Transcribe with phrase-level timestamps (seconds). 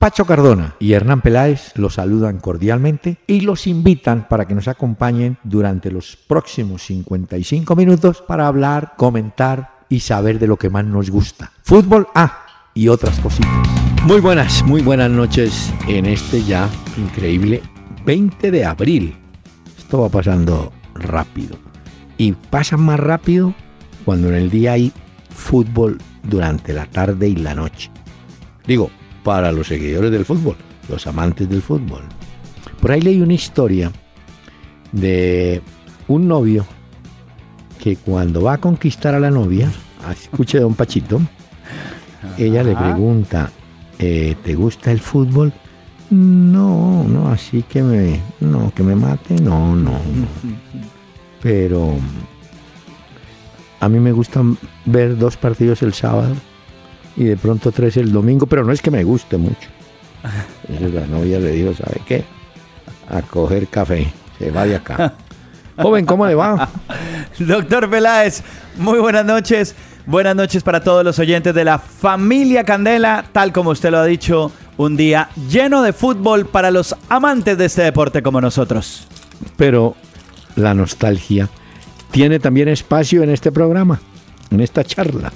[0.00, 5.36] Pacho Cardona y Hernán Peláez los saludan cordialmente y los invitan para que nos acompañen
[5.44, 11.10] durante los próximos 55 minutos para hablar, comentar y saber de lo que más nos
[11.10, 11.52] gusta.
[11.64, 13.50] Fútbol, ah, y otras cositas.
[14.04, 17.60] Muy buenas, muy buenas noches en este ya increíble
[18.06, 19.14] 20 de abril.
[19.76, 21.58] Esto va pasando rápido.
[22.16, 23.52] Y pasa más rápido
[24.06, 24.94] cuando en el día hay
[25.28, 27.90] fútbol durante la tarde y la noche.
[28.66, 28.90] Digo,
[29.22, 30.56] para los seguidores del fútbol,
[30.88, 32.02] los amantes del fútbol.
[32.80, 33.92] Por ahí leí una historia
[34.92, 35.62] de
[36.08, 36.66] un novio
[37.78, 39.70] que cuando va a conquistar a la novia,
[40.10, 41.20] escuche don Pachito,
[42.38, 43.50] ella le pregunta,
[43.98, 45.52] eh, ¿te gusta el fútbol?
[46.10, 49.92] No, no, así que me, no, que me mate, no, no.
[51.42, 51.94] Pero
[53.78, 54.42] a mí me gusta
[54.84, 56.34] ver dos partidos el sábado
[57.16, 59.68] y de pronto tres el domingo, pero no es que me guste mucho.
[60.68, 62.24] Entonces la novia le dijo, ¿sabe qué?
[63.08, 65.14] A coger café, se va de acá.
[65.76, 66.68] Joven, ¿cómo le va?
[67.38, 68.42] Doctor Peláez,
[68.76, 69.74] muy buenas noches.
[70.06, 74.04] Buenas noches para todos los oyentes de la familia Candela, tal como usted lo ha
[74.04, 79.06] dicho, un día lleno de fútbol para los amantes de este deporte como nosotros.
[79.56, 79.94] Pero
[80.56, 81.48] la nostalgia
[82.10, 84.00] tiene también espacio en este programa,
[84.50, 85.32] en esta charla.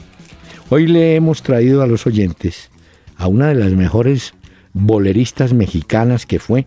[0.70, 2.70] Hoy le hemos traído a los oyentes
[3.16, 4.34] a una de las mejores
[4.72, 6.66] boleristas mexicanas que fue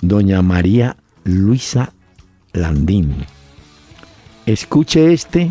[0.00, 1.92] doña María Luisa
[2.52, 3.26] Landín.
[4.46, 5.50] Escuche este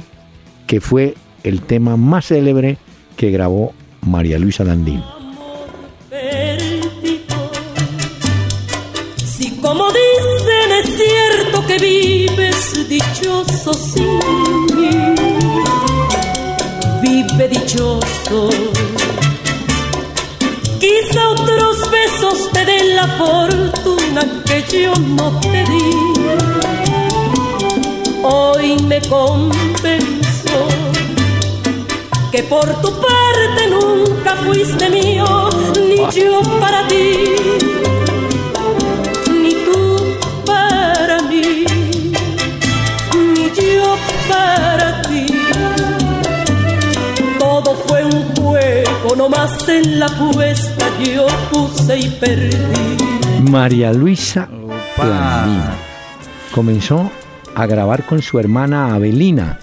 [0.65, 2.77] que fue el tema más célebre
[3.15, 5.03] que grabó María Luisa Landín.
[9.23, 15.17] Si como dicen es cierto que vives dichoso sin
[17.38, 18.49] vive dichoso.
[20.80, 25.83] Quizá otros besos te den la fortuna que yo no te di.
[28.23, 30.67] Hoy me convenzo
[32.31, 37.23] que por tu parte nunca fuiste mío, ni yo para ti,
[49.17, 52.58] nomás en la puesta yo puse y perdí.
[53.50, 54.48] María Luisa
[56.52, 57.11] comenzó
[57.56, 59.60] a grabar con su hermana Abelina.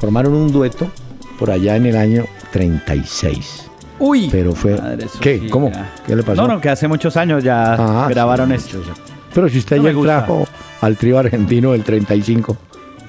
[0.00, 0.88] Formaron un dueto
[1.38, 3.64] por allá en el año 36.
[3.98, 4.28] Uy.
[4.30, 4.76] Pero fue...
[4.80, 5.48] Madre ¿Qué?
[5.50, 5.72] ¿Cómo?
[6.06, 6.42] ¿Qué le pasó?
[6.42, 8.78] No, no, que hace muchos años ya Ah, grabaron sí, esto.
[8.78, 8.96] muchos.
[9.34, 10.46] Pero si usted No ya trajo
[10.80, 12.56] al trío argentino del 35,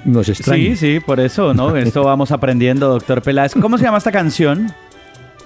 [0.06, 0.64] nos extraña.
[0.64, 1.76] Sí, sí, por eso, ¿no?
[1.78, 3.54] Esto vamos aprendiendo, doctor Peláez.
[3.54, 4.74] ¿Cómo se llama esta canción?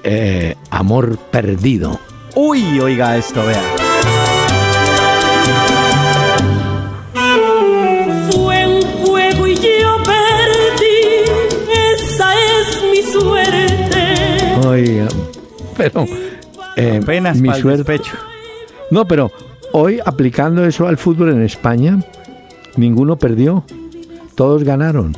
[0.04, 2.00] Eh, amor perdido.
[2.36, 3.62] Uy, oiga esto, vea.
[8.32, 11.32] Fue un juego y yo perdí,
[11.96, 14.68] esa es mi suerte.
[14.68, 15.08] Oiga,
[15.78, 16.06] pero...
[16.76, 17.78] eh, Apenas mi suerte...
[17.84, 18.14] despecho.
[18.92, 19.32] No, pero
[19.72, 22.00] hoy aplicando eso al fútbol en España,
[22.76, 23.64] ninguno perdió,
[24.36, 25.16] todos ganaron.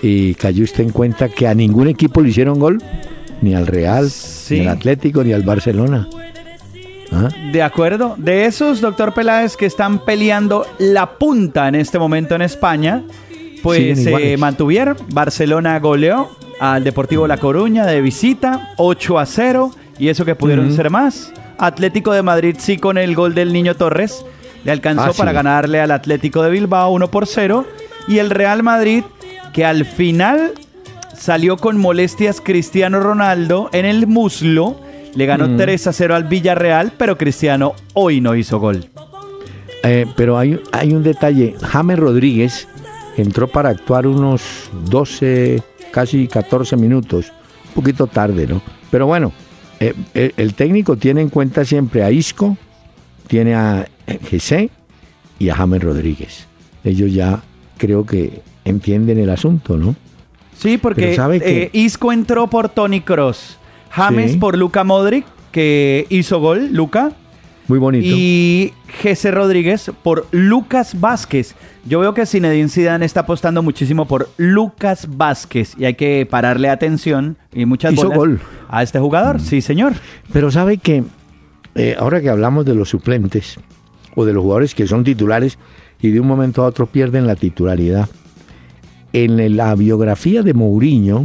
[0.00, 2.80] Y cayó usted en cuenta que a ningún equipo le hicieron gol,
[3.42, 4.60] ni al Real, Sí.
[4.60, 6.08] ni al Atlético, ni al Barcelona.
[7.12, 7.28] ¿Ah?
[7.52, 8.14] De acuerdo.
[8.18, 13.02] De esos, doctor Peláez, que están peleando la punta en este momento en España,
[13.62, 14.38] pues iguales.
[14.38, 14.96] mantuvieron.
[15.12, 16.28] Barcelona goleó
[16.60, 21.32] al Deportivo La Coruña de visita, 8 a 0, y eso que pudieron ser más.
[21.58, 24.24] Atlético de Madrid sí con el gol del Niño Torres,
[24.64, 25.18] le alcanzó Ah, sí.
[25.18, 27.64] para ganarle al Atlético de Bilbao 1 por 0,
[28.06, 29.02] y el Real Madrid,
[29.52, 30.52] que al final
[31.18, 34.80] salió con molestias Cristiano Ronaldo en el muslo.
[35.14, 35.56] Le ganó Mm.
[35.56, 38.86] 3 a 0 al Villarreal, pero Cristiano hoy no hizo gol.
[39.82, 41.54] Eh, pero hay, hay un detalle.
[41.62, 42.68] James Rodríguez
[43.16, 44.42] entró para actuar unos
[44.90, 47.32] 12, casi 14 minutos.
[47.68, 48.60] Un poquito tarde, ¿no?
[48.90, 49.32] Pero bueno,
[49.80, 52.56] eh, el, el técnico tiene en cuenta siempre a Isco,
[53.26, 53.86] tiene a
[54.28, 54.70] Jesse
[55.38, 56.46] y a James Rodríguez.
[56.84, 57.42] Ellos ya
[57.76, 59.94] creo que entienden el asunto, ¿no?
[60.58, 63.58] Sí, porque eh, Isco entró por Tony Cross,
[63.90, 64.38] James Sí.
[64.38, 67.12] por Luca Modric, que hizo gol, Luca,
[67.68, 68.06] Muy bonito.
[68.08, 71.54] y Jesse Rodríguez por Lucas Vázquez.
[71.86, 76.68] Yo veo que Zinedine Zidane está apostando muchísimo por Lucas Vázquez y hay que pararle
[76.68, 78.30] atención y muchas Hizo bolas gol.
[78.34, 78.40] Mm.
[78.68, 79.40] a este jugador.
[79.40, 79.92] Sí, señor.
[80.32, 81.04] Pero sabe que
[81.76, 83.58] eh, ahora que hablamos de los suplentes
[84.16, 85.58] o de los jugadores que son titulares
[86.02, 88.08] y de un momento a otro pierden la titularidad,
[89.12, 91.24] en la biografía de Mourinho,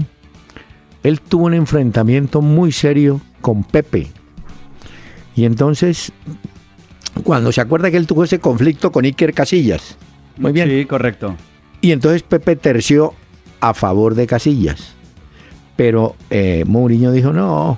[1.03, 4.07] él tuvo un enfrentamiento muy serio con Pepe.
[5.35, 6.11] Y entonces,
[7.23, 9.97] cuando se acuerda que él tuvo ese conflicto con Iker Casillas.
[10.37, 10.69] Muy bien.
[10.69, 11.35] Sí, correcto.
[11.81, 13.13] Y entonces Pepe terció
[13.59, 14.93] a favor de Casillas.
[15.75, 17.77] Pero eh, Mourinho dijo, no,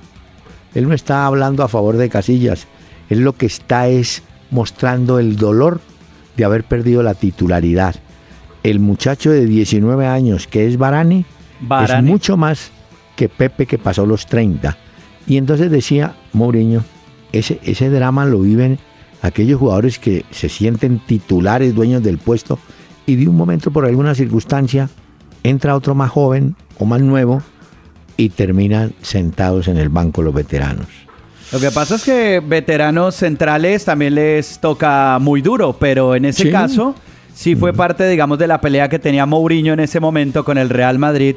[0.73, 2.67] él no está hablando a favor de Casillas.
[3.09, 5.79] Él lo que está es mostrando el dolor
[6.37, 7.95] de haber perdido la titularidad.
[8.65, 11.23] El muchacho de 19 años que es Barani,
[11.83, 12.71] es mucho más
[13.15, 14.75] que Pepe que pasó los 30.
[15.27, 16.83] Y entonces decía Mourinho,
[17.31, 18.79] ese, ese drama lo viven
[19.21, 22.57] aquellos jugadores que se sienten titulares, dueños del puesto,
[23.05, 24.89] y de un momento por alguna circunstancia
[25.43, 27.43] entra otro más joven o más nuevo
[28.17, 30.87] y terminan sentados en el banco los veteranos.
[31.51, 36.43] Lo que pasa es que veteranos centrales también les toca muy duro, pero en ese
[36.43, 36.51] Sí.
[36.51, 36.95] caso
[37.35, 40.69] sí fue parte, digamos, de la pelea que tenía Mourinho en ese momento con el
[40.69, 41.35] Real Madrid.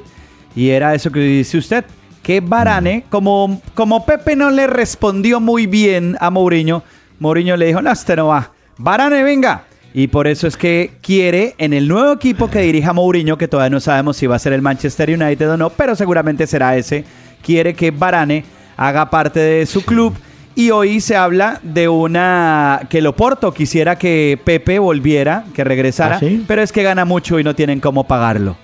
[0.56, 1.84] Y era eso que dice usted,
[2.22, 6.82] que Varane, como, como Pepe no le respondió muy bien a Mourinho,
[7.18, 8.52] Mourinho le dijo, no, este no va.
[8.78, 9.64] Varane, venga.
[9.92, 13.70] Y por eso es que quiere en el nuevo equipo que dirija Mourinho, que todavía
[13.70, 17.04] no sabemos si va a ser el Manchester United o no, pero seguramente será ese,
[17.42, 18.44] quiere que Varane
[18.76, 20.14] haga parte de su club.
[20.58, 26.19] Y hoy se habla de una que Loporto quisiera que Pepe volviera, que regresara, ¿Ah,
[26.19, 26.44] sí?
[26.49, 28.56] pero es que gana mucho y no tienen cómo pagarlo.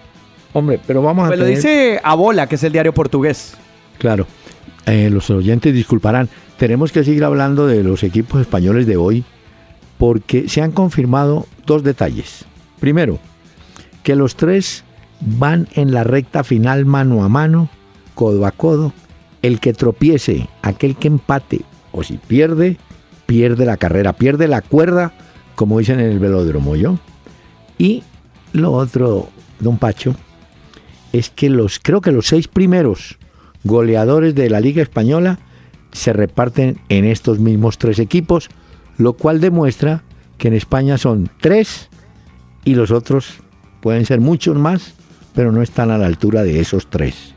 [0.55, 3.56] Hombre, pero vamos a Pues lo tener- dice Abola, que es el diario portugués.
[3.99, 4.26] Claro,
[4.87, 6.29] eh, los oyentes disculparán.
[6.58, 9.23] Tenemos que seguir hablando de los equipos españoles de hoy
[9.96, 12.44] porque se han confirmado dos detalles.
[12.81, 13.20] Primero,
[14.02, 14.82] que los tres
[15.20, 17.69] van en la recta final mano a mano,
[18.17, 18.93] codo a codo.
[19.43, 21.61] El que tropiece, aquel que empate
[21.94, 22.76] o si pierde,
[23.26, 25.12] pierde la carrera, pierde la cuerda,
[25.55, 26.99] como dicen en el velódromo, ¿yo?
[27.79, 28.02] Y
[28.52, 29.29] lo otro,
[29.61, 30.14] don Pacho,
[31.12, 33.19] es que los, creo que los seis primeros
[33.62, 35.38] goleadores de la Liga Española
[35.93, 38.49] se reparten en estos mismos tres equipos,
[38.99, 40.02] lo cual demuestra
[40.37, 41.88] que en España son tres
[42.64, 43.35] y los otros
[43.81, 44.94] pueden ser muchos más,
[45.32, 47.35] pero no están a la altura de esos tres.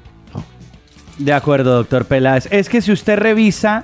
[1.20, 2.48] De acuerdo, doctor Peláez.
[2.52, 3.84] Es que si usted revisa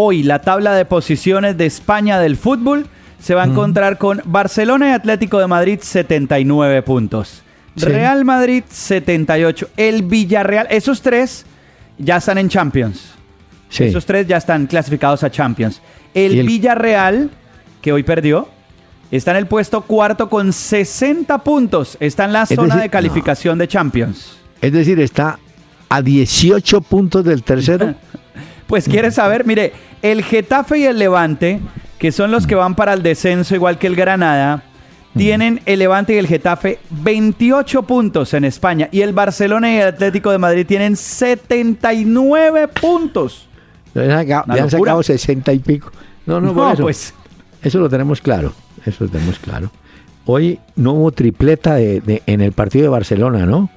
[0.00, 2.86] hoy la tabla de posiciones de España del fútbol,
[3.18, 7.42] se va a encontrar con Barcelona y Atlético de Madrid 79 puntos.
[7.74, 7.84] Sí.
[7.84, 9.70] Real Madrid 78.
[9.76, 11.44] El Villarreal, esos tres
[11.98, 13.14] ya están en Champions.
[13.70, 15.82] Sí, Esos tres ya están clasificados a Champions.
[16.14, 17.30] El, Villarreal,
[17.82, 18.48] que hoy perdió,
[19.10, 21.96] está en el puesto cuarto con 60 puntos.
[21.98, 24.38] Está en la Es zona decir, de calificación de Champions.
[24.60, 25.40] es decir, está
[25.88, 27.96] a 18 puntos del tercero.
[28.68, 29.72] Pues quieres saber, mire,
[30.02, 31.58] el Getafe y el Levante,
[31.98, 34.62] que son los que van para el descenso igual que el Granada,
[35.16, 39.88] tienen el Levante y el Getafe 28 puntos en España y el Barcelona y el
[39.88, 43.48] Atlético de Madrid tienen 79 puntos.
[43.94, 45.90] Le han, le sacado 60 y pico.
[46.26, 46.82] No, no, por No, eso.
[46.82, 47.14] pues
[47.62, 48.52] Eso lo tenemos claro,
[48.84, 49.70] eso lo tenemos claro.
[50.26, 53.70] Hoy no hubo tripleta de, de- en el partido de Barcelona, ¿no?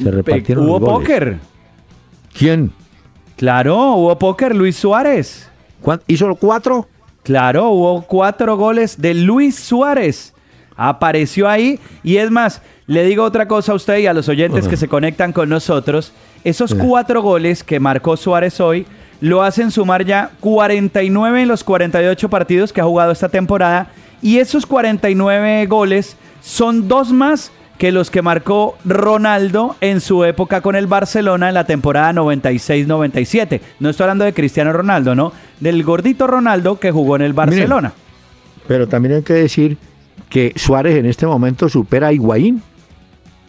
[0.00, 1.08] Se repartieron hubo los goles.
[1.08, 1.38] póker.
[2.38, 2.70] ¿Quién?
[3.38, 5.48] Claro, hubo póker, Luis Suárez.
[5.80, 6.88] ¿Cuán- ¿Hizo cuatro?
[7.22, 10.34] Claro, hubo cuatro goles de Luis Suárez.
[10.76, 11.78] Apareció ahí.
[12.02, 14.88] Y es más, le digo otra cosa a usted y a los oyentes que se
[14.88, 16.12] conectan con nosotros.
[16.44, 18.86] Esos cuatro goles que marcó Suárez hoy
[19.20, 23.88] lo hacen sumar ya 49 en los 48 partidos que ha jugado esta temporada.
[24.20, 30.60] Y esos 49 goles son dos más que los que marcó Ronaldo en su época
[30.60, 33.60] con el Barcelona en la temporada 96-97.
[33.78, 35.32] No estoy hablando de Cristiano Ronaldo, ¿no?
[35.60, 37.92] Del gordito Ronaldo que jugó en el Barcelona.
[38.66, 39.78] Pero también hay que decir
[40.28, 42.62] que Suárez en este momento supera a Higuaín,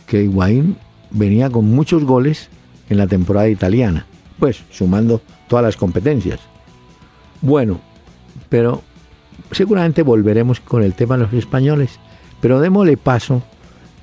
[0.06, 0.78] que Higuaín
[1.10, 2.50] venía con muchos goles
[2.90, 4.06] en la temporada italiana,
[4.38, 6.40] pues sumando todas las competencias.
[7.42, 7.80] Bueno,
[8.48, 8.84] pero
[9.52, 12.00] seguramente volveremos con el tema de los españoles,
[12.40, 13.42] pero démosle paso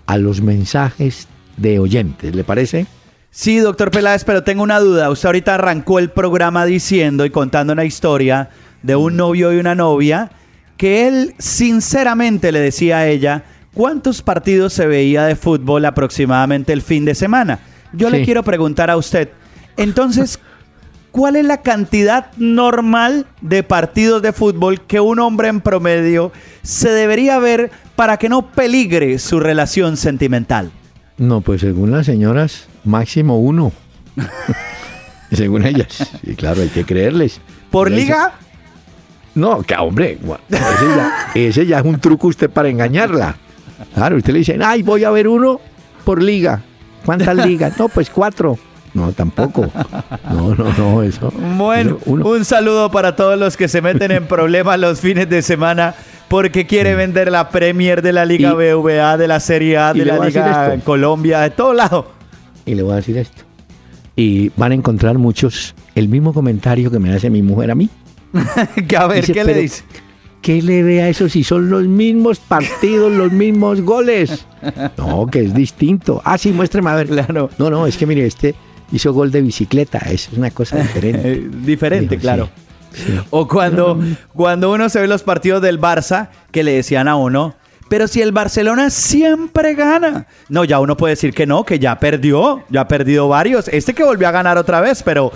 [0.07, 2.87] a los mensajes de oyentes, ¿le parece?
[3.31, 5.11] Sí, doctor Peláez, pero tengo una duda.
[5.11, 8.51] Usted ahorita arrancó el programa diciendo y contando una historia
[8.83, 10.31] de un novio y una novia
[10.77, 13.45] que él sinceramente le decía a ella
[13.75, 17.59] cuántos partidos se veía de fútbol aproximadamente el fin de semana.
[17.93, 19.31] Yo le quiero preguntar a usted,
[19.77, 20.39] entonces,
[21.17, 26.31] ¿cuál es la cantidad normal de partidos de fútbol que un hombre en promedio
[26.63, 30.71] se debería ver para que no peligre su relación sentimental?
[31.17, 33.73] No, pues según las señoras, máximo uno.
[35.33, 36.13] según ellas.
[36.23, 37.41] Y claro, hay que creerles.
[37.71, 38.33] ¿Por Pero liga?
[39.35, 43.37] No, que hombre, gua- ese ya, ese ya es un truco usted para engañarla.
[43.95, 45.63] Claro, usted le dice, ay, voy a ver uno
[46.05, 46.61] por liga.
[47.07, 47.79] ¿Cuántas ligas?
[47.79, 48.59] No, pues cuatro.
[48.97, 49.67] No, tampoco.
[50.31, 51.31] No, no, no, eso.
[51.57, 55.29] Bueno, eso uno- un saludo para todos los que se meten en problemas los fines
[55.29, 55.95] de semana
[56.29, 58.51] porque quiere vender la Premier de la Liga.
[58.53, 60.77] Y- BVA, de la Serie A, de la Liga.
[60.85, 62.11] Colombia, de todo lado.
[62.65, 63.43] Y le voy a decir esto.
[64.17, 67.91] Y van a encontrar muchos el mismo comentario que me hace mi mujer a mí.
[68.89, 69.85] que a ver, Dice, ¿qué le "Pero, dice?
[70.41, 74.47] ¿Qué le ve a eso si son los mismos partidos, los mismos goles?
[74.99, 76.21] No, que es distinto.
[76.25, 77.07] Ah, sí, muéstrame a ver.
[77.07, 77.51] Claro.
[77.59, 78.55] No, no, es que mire, este
[78.93, 79.99] hizo gol de bicicleta.
[79.99, 81.49] Es una cosa diferente.
[81.65, 82.49] Diferente, Dijo, claro.
[82.93, 83.21] sí, sí.
[83.31, 84.01] O cuando,
[84.33, 87.55] cuando uno se ve los partidos del Barça, que le decían a uno,
[87.89, 90.27] pero si el Barcelona siempre gana.
[90.49, 93.69] No, ya uno puede decir que no, que ya perdió, ya ha perdido varios.
[93.69, 95.31] Este que volvió a ganar otra vez, pero,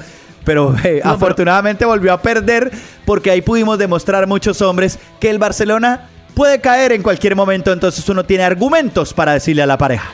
[0.45, 2.73] pero eh, afortunadamente volvió a perder
[3.05, 8.09] porque ahí pudimos demostrar muchos hombres que el Barcelona puede caer en cualquier momento, entonces
[8.09, 10.11] uno tiene argumentos para decirle a la pareja.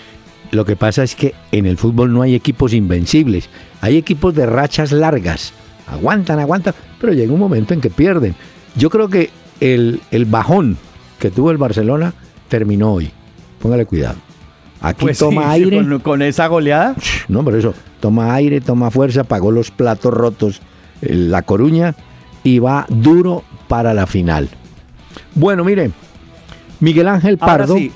[0.51, 3.49] Lo que pasa es que en el fútbol no hay equipos invencibles.
[3.81, 5.53] Hay equipos de rachas largas.
[5.87, 8.35] Aguantan, aguantan, pero llega un momento en que pierden.
[8.77, 10.77] Yo creo que el, el bajón
[11.19, 12.13] que tuvo el Barcelona
[12.49, 13.11] terminó hoy.
[13.61, 14.17] Póngale cuidado.
[14.81, 15.77] Aquí Pues toma sí, aire.
[15.79, 16.95] Con, con esa goleada.
[17.29, 20.61] No, por eso, toma aire, toma fuerza, pagó los platos rotos
[21.03, 21.95] eh, La Coruña
[22.45, 24.49] y va duro para la final.
[25.35, 25.91] Bueno, mire,
[26.81, 27.77] Miguel Ángel Ahora Pardo.
[27.77, 27.91] sí,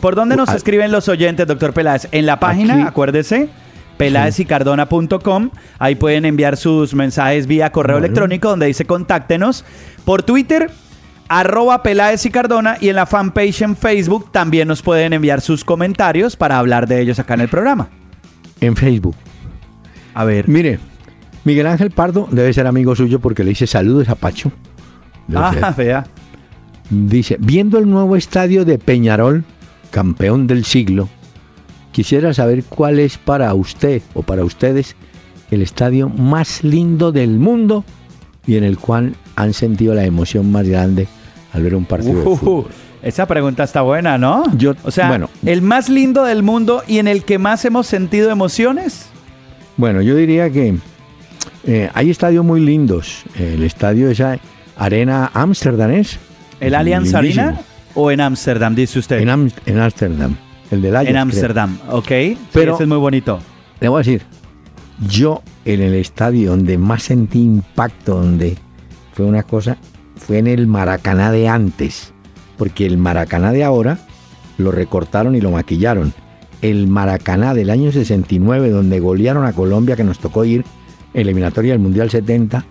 [0.00, 0.56] ¿por dónde nos Ah.
[0.56, 2.08] escriben los oyentes, doctor Peláez?
[2.12, 2.82] En la página, Aquí.
[2.82, 3.48] acuérdese,
[3.96, 5.50] peláezicardona.com.
[5.78, 8.06] Ahí pueden enviar sus mensajes vía correo Bueno.
[8.06, 9.64] electrónico donde dice contáctenos.
[10.04, 10.70] Por Twitter,
[11.28, 12.76] arroba Peláez y Cardona.
[12.80, 17.00] Y en la fanpage en Facebook también nos pueden enviar sus comentarios para hablar de
[17.00, 17.88] ellos acá en el programa.
[18.60, 19.14] en Facebook.
[20.14, 20.48] A ver.
[20.48, 20.78] Mire,
[21.44, 24.50] Miguel Ángel Pardo debe ser amigo suyo porque le dice saludos a Pacho.
[25.28, 25.74] Debe Ah, ser.
[25.86, 26.04] vea.
[26.88, 29.44] Dice, viendo el nuevo estadio de Peñarol,
[29.94, 31.08] campeón del siglo,
[31.92, 34.96] quisiera saber cuál es para usted o para ustedes
[35.52, 37.84] el estadio más lindo del mundo
[38.44, 41.06] y en el cual han sentido la emoción más grande
[41.52, 42.66] al ver un partido de fútbol.
[43.04, 44.42] esa pregunta está buena, ¿no?
[44.58, 45.30] Yo- o sea, bueno.
[45.46, 49.06] el más lindo del mundo y en el que más hemos sentido emociones.
[49.76, 50.74] Bueno, yo diría que
[51.68, 53.22] eh, hay estadios muy lindos.
[53.38, 54.40] El estadio esa
[54.76, 56.18] Arena Amsterdam es.
[56.58, 57.14] ¿El Allianz.
[57.14, 57.60] Arena
[57.94, 59.20] o en Ámsterdam, dice usted?
[59.20, 60.36] En, Am- en Ámsterdam.
[60.70, 61.16] El del Ajax, En.
[61.16, 62.08] Ámsterdam, ok.
[62.08, 63.38] Sí, Pero- ese es muy bonito.
[63.80, 64.22] Le voy a decir,
[65.08, 68.56] yo en el estadio donde más sentí impacto, donde
[69.12, 69.76] fue una cosa,
[70.16, 72.12] fue en el Maracaná de antes.
[72.56, 73.98] Porque el Maracaná de ahora
[74.58, 76.12] lo recortaron y lo maquillaron.
[76.62, 80.64] El Maracaná del año 69, donde golearon a Colombia, que nos tocó ir
[81.12, 82.64] eliminatoria del Mundial 70.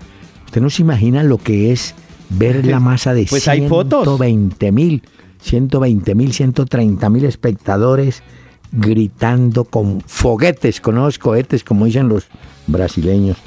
[0.46, 1.94] Usted no se imagina lo que es
[2.38, 4.04] ver la masa de Pues hay fotos.
[4.04, 5.04] 120 mil,
[5.42, 8.24] 120 mil, 130 mil espectadores
[8.72, 12.28] gritando con foguetes, con unos cohetes, como dicen los
[12.68, 13.38] brasileños.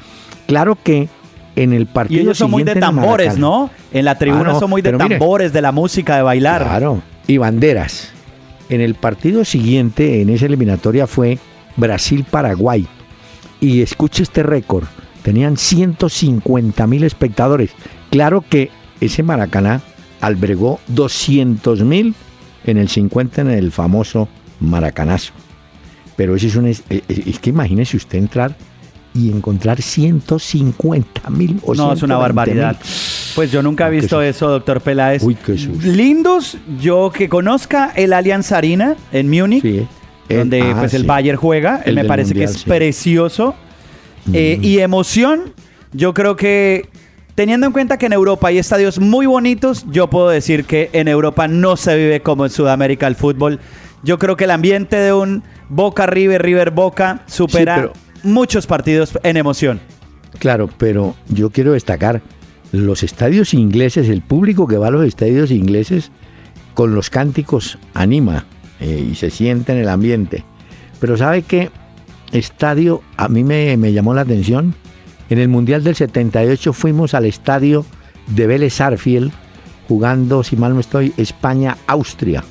[0.46, 1.08] Claro que
[1.56, 3.70] en el Y partido ellos son muy de tambores, ¿no?
[3.92, 5.08] En la tribuna Ah, no, son muy de mire.
[5.18, 6.62] tambores, de la música, de bailar.
[6.62, 8.10] Claro, y banderas.
[8.68, 11.38] En el partido siguiente, en esa eliminatoria, fue
[11.76, 12.86] Brasil-Paraguay.
[13.60, 14.84] Y escuche este récord,
[15.22, 17.70] tenían 150 mil espectadores.
[18.10, 19.80] Claro que ese Maracaná
[20.20, 22.14] albergó 200 mil
[22.64, 24.28] en el 50 en el famoso
[24.60, 25.32] Maracanazo.
[26.16, 26.66] Pero ese es un...
[26.66, 28.56] Es, es- que imagínese usted entrar
[29.14, 32.18] y encontrar 150 mil o No, es una 120,000.
[32.18, 32.76] barbaridad.
[33.34, 35.22] Pues yo nunca he visto eso, doctor Peláez.
[35.22, 35.86] Uy, qué susto.
[35.86, 39.86] Lindos, yo que conozca el Allianz Arena en Múnich, Sí.
[40.28, 41.04] donde ah, pues el.
[41.04, 42.68] Bayern juega, El me parece Mundial, que es sí.
[42.68, 43.54] precioso.
[44.32, 44.64] Eh, Mm.
[44.64, 45.52] y emoción,
[45.92, 46.88] yo creo que
[47.36, 51.06] teniendo en cuenta que en Europa hay estadios muy bonitos, yo puedo decir que en
[51.06, 53.60] Europa no se vive como en Sudamérica el fútbol.
[54.02, 59.16] Yo creo que el ambiente de un Boca River, River Boca supera pero- muchos partidos
[59.22, 59.80] en emoción.
[60.38, 62.22] Claro, pero yo quiero destacar
[62.72, 66.10] los estadios ingleses, el público que va a los estadios ingleses
[66.74, 68.46] con los cánticos anima
[68.80, 70.44] eh, y se siente en el ambiente.
[71.00, 71.70] Pero ¿sabe qué
[72.32, 74.74] estadio a mí me, me llamó la atención?
[75.30, 77.84] En el Mundial del 78 fuimos al estadio
[78.28, 79.32] de Vélez Sarfield
[79.88, 82.44] jugando, si mal no estoy, España-Austria.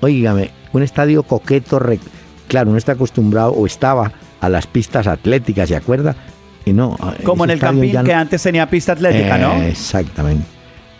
[0.00, 2.00] Óigame, un estadio coqueto, re-
[2.48, 6.16] claro, uno está acostumbrado o estaba a las pistas atléticas, ¿se acuerda?
[6.64, 9.62] Y no, Como en el Campín no- que antes tenía pista atlética, ¿no?
[9.62, 10.44] Exactamente.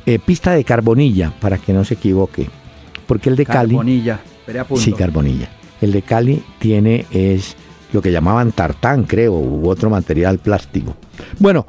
[0.07, 2.49] Eh, pista de Carbonilla, para que no se equivoque.
[3.07, 3.71] Porque el de Cali...
[3.75, 4.21] Carbonilla.
[4.41, 4.83] Espere, apunto.
[4.83, 5.49] Sí, Carbonilla.
[5.81, 7.57] El de Cali tiene es
[7.93, 10.97] lo que llamaban tartán, creo, u otro material plástico.
[11.39, 11.67] Bueno,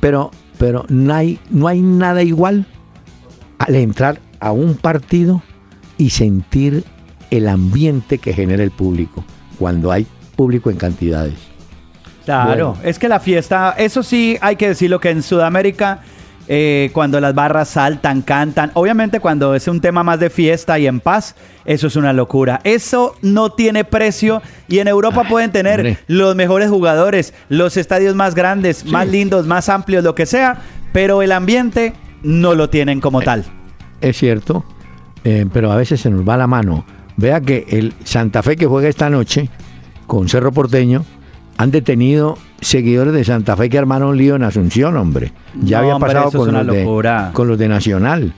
[0.00, 2.66] pero, pero no, hay, no hay nada igual
[3.58, 5.42] al entrar a un partido
[5.98, 6.84] y sentir
[7.30, 9.24] el ambiente que genera el público,
[9.58, 11.34] cuando hay público en cantidades.
[12.24, 12.76] Claro, Bueno.
[12.84, 16.02] es que la fiesta, eso sí hay que decirlo que en Sudamérica,
[16.48, 20.86] eh, cuando las barras saltan, cantan, obviamente cuando es un tema más de fiesta y
[20.86, 21.34] en paz,
[21.64, 22.60] eso es una locura.
[22.64, 25.98] Eso no tiene precio y en Europa Ay, pueden tener hombre.
[26.08, 30.58] los mejores jugadores, los estadios más grandes, más lindos, más amplios, lo que sea,
[30.92, 33.44] pero el ambiente no lo tienen como tal.
[34.00, 34.64] Es cierto,
[35.24, 36.84] eh, pero a veces se nos va la mano.
[37.16, 39.48] Vea que el Santa Fe que juega esta noche
[40.06, 41.04] con Cerro Porteño
[41.56, 45.32] han detenido seguidores de Santa Fe que armaron un lío en Asunción, hombre.
[45.62, 47.30] Ya No, había pasado con, los de, locura.
[47.32, 48.32] con los de Nacional.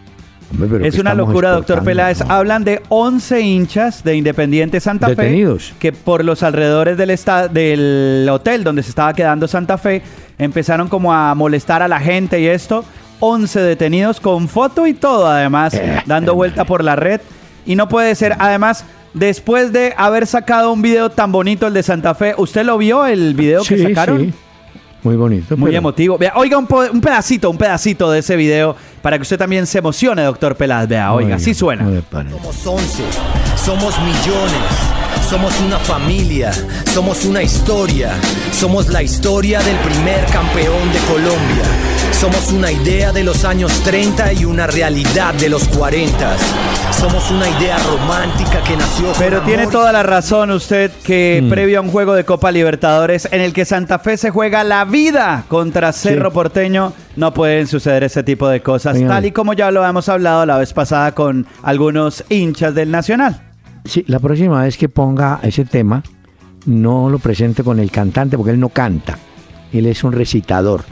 [0.51, 1.83] Hombre, Es ¿qué una locura, doctor?
[1.83, 2.21] Peláez.
[2.25, 2.33] No.
[2.33, 5.71] Hablan de 11 hinchas de Independiente Santa Detenidos.
[5.71, 10.03] Fe que por los alrededores del, hotel donde se estaba quedando Santa Fe
[10.39, 12.85] empezaron como a molestar a la gente y esto.
[13.21, 16.49] 11 detenidos con foto y todo, además, Eh, dando hombre.
[16.49, 17.21] vuelta por la red.
[17.65, 21.83] Y no puede ser, además, después de haber sacado un video tan bonito, el de
[21.83, 24.21] Santa Fe, ¿usted lo vio, el video que sacaron?
[24.21, 24.33] sí.
[25.05, 25.55] Muy bonito.
[25.59, 26.17] Muy pero- emotivo.
[26.19, 30.23] Vea, oiga un, pedacito, un pedacito de ese video para que usted también se emocione,
[30.23, 30.89] doctor Peláez.
[30.89, 31.85] Vea, oiga, así suena.
[31.85, 33.03] Somos 11,
[33.55, 34.63] somos millones,
[35.35, 36.53] somos una familia,
[36.93, 38.13] somos una historia,
[38.53, 41.65] somos la historia del primer campeón de Colombia,
[42.13, 46.37] somos una idea de los años 30 y una realidad de los 40,
[46.93, 51.41] somos una idea romántica que nació con Pero tiene amor toda la razón usted que
[51.43, 51.51] Mm.
[51.51, 54.85] previo a un juego de Copa Libertadores en el que Santa Fe se juega la
[54.85, 56.35] vida contra Cerro Sí.
[56.35, 60.47] Porteño, no pueden suceder ese tipo de cosas, tal y como ya lo hemos hablado
[60.47, 63.41] la vez pasada con algunos hinchas del Nacional.
[63.85, 66.03] Sí, la próxima vez que ponga ese tema,
[66.67, 69.19] no lo presente con el cantante, porque él no canta.
[69.73, 70.85] Él es un recitador.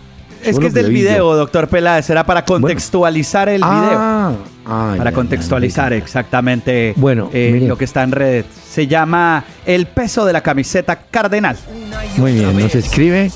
[0.45, 3.69] Es que es del video, doctor Peláez, era para contextualizar el video.
[3.71, 4.33] Ah,
[4.67, 8.45] ah, Para contextualizar exactamente Bueno, eh, lo que está en red.
[8.69, 11.57] Se llama El peso de la camiseta cardenal.
[12.17, 13.31] Muy bien, nos escribe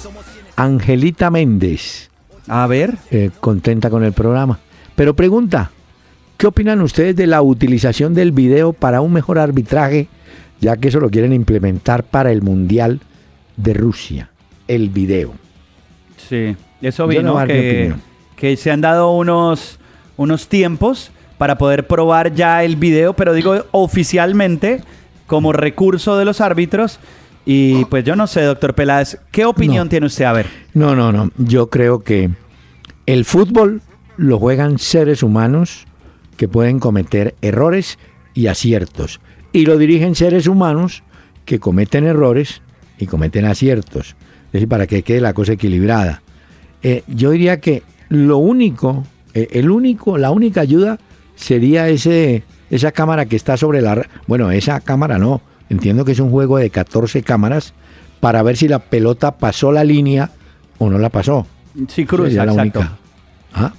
[0.57, 2.11] Angelita Méndez,
[2.49, 2.97] A ver.
[3.13, 4.59] eh, contenta con el programa.
[4.97, 5.71] Pero pregunta,
[6.37, 10.09] ¿qué opinan ustedes de la utilización del video para un mejor arbitraje,
[10.61, 13.01] ya que eso lo quieren implementar para el Mundial
[13.57, 14.31] de Rusia?
[14.69, 15.35] El video.
[16.29, 17.47] Sí, eso vino no
[18.37, 19.79] que, se han dado unos,
[20.17, 24.83] unos tiempos para poder probar ya el video, pero digo oficialmente
[25.27, 26.99] como recurso de los árbitros.
[27.45, 29.91] Y pues yo no sé, doctor Peláez, ¿qué opinión No.
[29.91, 30.25] tiene usted?
[30.25, 30.47] A ver.
[30.75, 31.31] No, no, no.
[31.39, 32.31] Yo creo que
[33.07, 33.83] el fútbol
[34.17, 35.86] lo juegan seres humanos
[36.37, 37.99] que pueden cometer errores
[38.35, 39.21] y aciertos.
[39.53, 41.03] Y lo dirigen seres humanos
[41.45, 42.63] que cometen errores
[42.99, 44.17] y cometen aciertos.
[44.47, 46.23] Es decir, para que quede la cosa equilibrada.
[46.83, 50.99] Eh, yo diría que lo único, eh, el único, la única ayuda
[51.35, 54.07] sería ese, esa cámara que está sobre la...
[54.27, 55.41] Bueno, esa cámara no.
[55.69, 57.75] Entiendo que es un juego de 14 cámaras
[58.21, 60.31] para ver si la pelota pasó la línea
[60.79, 61.47] o no la pasó.
[61.89, 62.81] Sí, Cruz, Sería la exacto.
[62.81, 62.97] única.
[63.55, 63.73] Ah.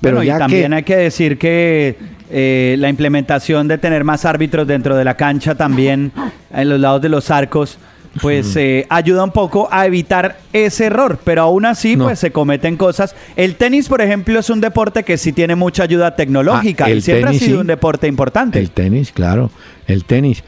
[0.00, 1.96] Pero ya y también que hay que decir que
[2.30, 6.12] eh, la implementación de tener más árbitros dentro de la cancha también
[6.52, 7.78] en los lados de los arcos
[8.22, 12.04] pues eh, ayuda un poco a evitar ese error, pero aún así No.
[12.04, 13.16] pues se cometen cosas.
[13.34, 16.92] El tenis, por ejemplo, es un deporte que sí tiene mucha ayuda tecnológica Ah, y
[16.92, 17.60] el siempre tenis, ha sido sí.
[17.62, 18.60] un deporte importante.
[18.60, 19.50] el tenis, claro,
[19.88, 20.44] el tenis.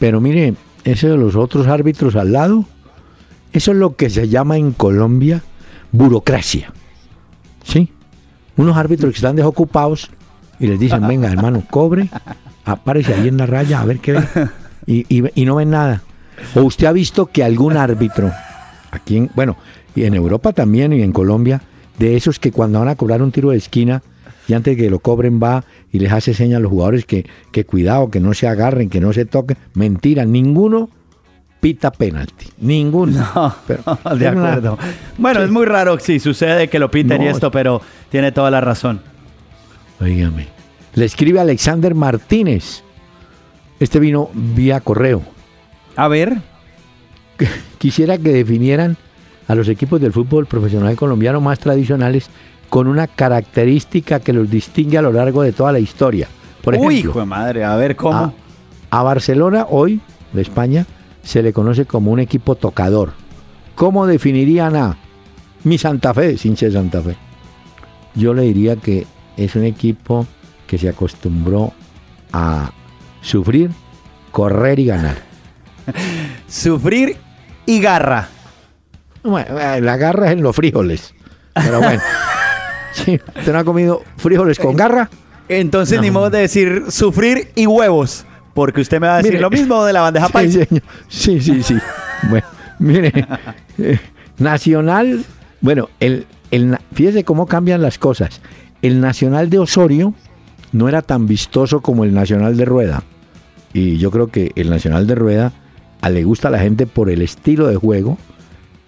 [0.00, 2.64] Pero mire, eso de los otros árbitros al lado,
[3.52, 5.40] eso es lo que se llama en Colombia
[5.92, 6.72] burocracia.
[7.62, 7.90] ¿Sí?
[8.56, 10.10] Unos árbitros que están desocupados
[10.60, 12.08] y les dicen, venga hermano, cobre,
[12.64, 14.20] apárese ahí en la raya a ver qué ve.
[14.86, 16.02] Y, y- y no ven nada.
[16.54, 18.30] O usted ha visto que algún árbitro,
[18.90, 19.56] aquí en, bueno,
[19.96, 21.62] y en Europa también y en Colombia,
[21.98, 24.02] de esos que cuando van a cobrar un tiro de esquina
[24.48, 27.64] y antes que lo cobren va y les hace señas a los jugadores que, que
[27.64, 29.56] cuidado, que no se agarren, que no se toquen.
[29.74, 30.90] Mentira, ninguno
[31.64, 32.46] pita penalti.
[32.58, 33.26] Ninguno.
[33.34, 33.82] No, Pero-
[34.18, 34.78] de una- acuerdo.
[35.16, 35.44] Bueno, Sí.
[35.46, 39.00] es muy raro, sí, sucede que lo piten y esto, pero tiene toda la razón.
[39.98, 40.48] Óigame.
[40.94, 42.82] Le escribe Alexander Martínez.
[43.80, 45.22] Este vino vía correo.
[45.96, 46.36] A ver,
[47.78, 48.96] Quisiera que definieran
[49.48, 52.28] a los equipos del fútbol profesional colombiano más tradicionales
[52.70, 56.28] con una característica que los distingue a lo largo de toda la historia.
[56.62, 58.34] Por uy, ejemplo, hijo de madre, a ver cómo.
[58.90, 60.00] a, a Barcelona hoy,
[60.32, 60.86] de España,
[61.24, 63.12] se le conoce como un equipo tocador.
[63.74, 64.96] ¿Cómo definirían a
[65.64, 67.16] mi Santa Fe, hincha de Santa Fe?
[68.14, 69.06] Yo le diría que
[69.36, 70.26] es un equipo
[70.66, 71.72] que se acostumbró
[72.32, 72.70] a
[73.20, 73.70] sufrir,
[74.30, 75.16] correr y ganar.
[76.48, 77.16] Sufrir
[77.66, 78.28] y garra.
[79.22, 81.14] Bueno, eh, la garra es en los frijoles.
[81.54, 82.02] Pero bueno.
[82.92, 85.10] Sí, ¿Usted no ha comido frijoles con garra?
[85.48, 86.12] Entonces, ni No.
[86.12, 88.24] modo de decir sufrir y huevos.
[88.54, 89.42] Porque usted me va a decir Mire.
[89.42, 90.64] lo mismo de la bandeja Sí, paisa.
[90.64, 90.82] señor.
[91.08, 91.76] Sí, sí, sí.
[92.30, 92.46] Bueno,
[92.78, 93.12] Mire,
[93.78, 93.98] eh,
[94.38, 95.24] Nacional,
[95.60, 98.40] bueno, el, el, fíjese cómo cambian las cosas.
[98.82, 100.14] El Nacional de Osorio
[100.72, 103.02] no era tan vistoso como el Nacional de Rueda.
[103.72, 105.52] Y yo creo que el Nacional de Rueda
[106.00, 108.18] a le gusta a la gente por el estilo de juego,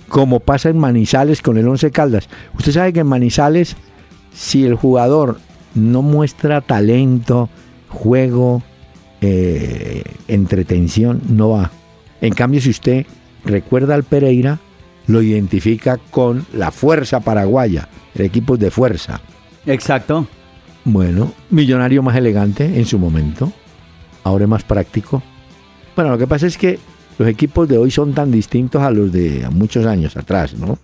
[0.09, 2.29] como pasa en Manizales con el Once Caldas.
[2.59, 3.76] Usted sabe que en Manizales,
[4.33, 5.38] si el jugador
[5.74, 7.48] no muestra talento,
[7.88, 8.62] juego,
[9.29, 11.71] eh, entretención, no va.
[12.21, 13.07] En cambio, si usted
[13.45, 14.59] recuerda al Pereira,
[15.07, 19.21] lo identifica con la fuerza paraguaya, el equipo de fuerza.
[19.67, 20.27] Exacto.
[20.85, 23.53] Bueno, millonario más elegante en su momento,
[24.25, 25.23] ahora es más práctico.
[25.97, 26.79] Bueno, lo que pasa es que
[27.19, 30.79] los equipos de hoy son tan distintos a los de muchos años atrás, ¿no?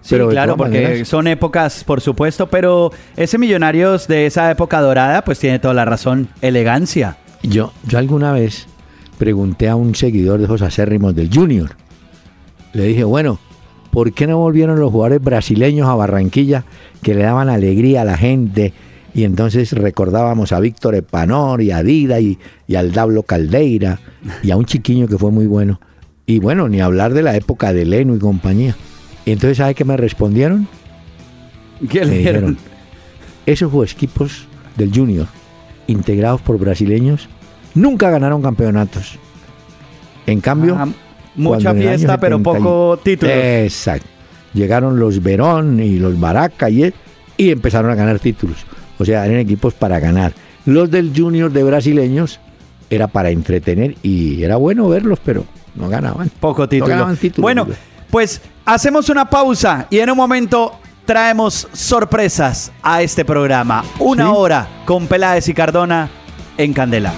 [0.00, 4.80] Sí, Pero claro, porque maneras- son épocas, por supuesto, pero ese Millonarios de esa época
[4.80, 7.18] dorada, pues tiene toda la razón, elegancia.
[7.42, 8.66] Yo, yo alguna vez
[9.18, 11.70] pregunté a un seguidor de esos acérrimos del Junior.
[12.72, 13.38] Le dije, bueno,
[13.90, 16.64] ¿por qué no volvieron los jugadores brasileños a Barranquilla
[17.02, 18.72] que le daban alegría a la gente?
[19.14, 24.00] Y entonces recordábamos a Víctor Epanor y a Dida y, y al Dablo Caldeira
[24.42, 25.80] y a un chiquiño que fue muy bueno.
[26.24, 28.74] Y bueno, ni hablar de la época de Leno y compañía.
[29.24, 30.66] Y entonces, ¿sabe qué me respondieron?
[31.90, 32.56] ¿Qué le dijeron,
[33.44, 35.26] esos equipos del Junior,
[35.92, 37.28] integrados por brasileños,
[37.74, 39.18] nunca ganaron campeonatos.
[40.26, 40.76] En cambio,
[41.36, 43.34] mucha fiesta, pero 70 y- poco títulos.
[43.36, 44.06] Exacto.
[44.54, 46.92] Llegaron los Verón y los Baraca y,
[47.36, 48.58] y empezaron a ganar títulos.
[48.98, 50.32] O sea, eran equipos para ganar.
[50.66, 52.38] Los del Junior de brasileños
[52.90, 56.30] era para entretener y era bueno verlos, pero no ganaban.
[56.38, 56.90] Poco No título.
[56.90, 57.66] ganaban títulos, bueno,
[58.10, 60.72] pues hacemos una pausa y en un momento
[61.04, 63.84] traemos sorpresas a este programa.
[63.98, 64.32] Una Sí.
[64.34, 66.08] hora con Peláez y Cardona
[66.56, 67.12] en Candela.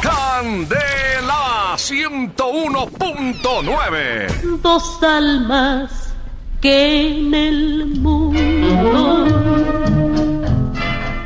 [0.00, 4.58] Candela 101.9.
[4.62, 6.14] dos almas
[6.60, 9.26] que en el mundo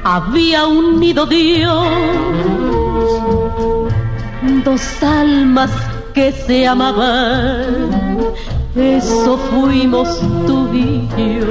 [0.04, 1.88] había unido Dios,
[4.64, 5.70] dos almas
[6.14, 7.90] que se amaban,
[8.74, 11.46] eso fuimos tú y yo.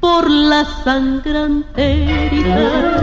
[0.00, 3.00] Por la sangrante herida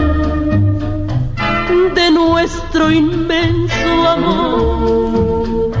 [1.94, 5.72] de nuestro inmenso amor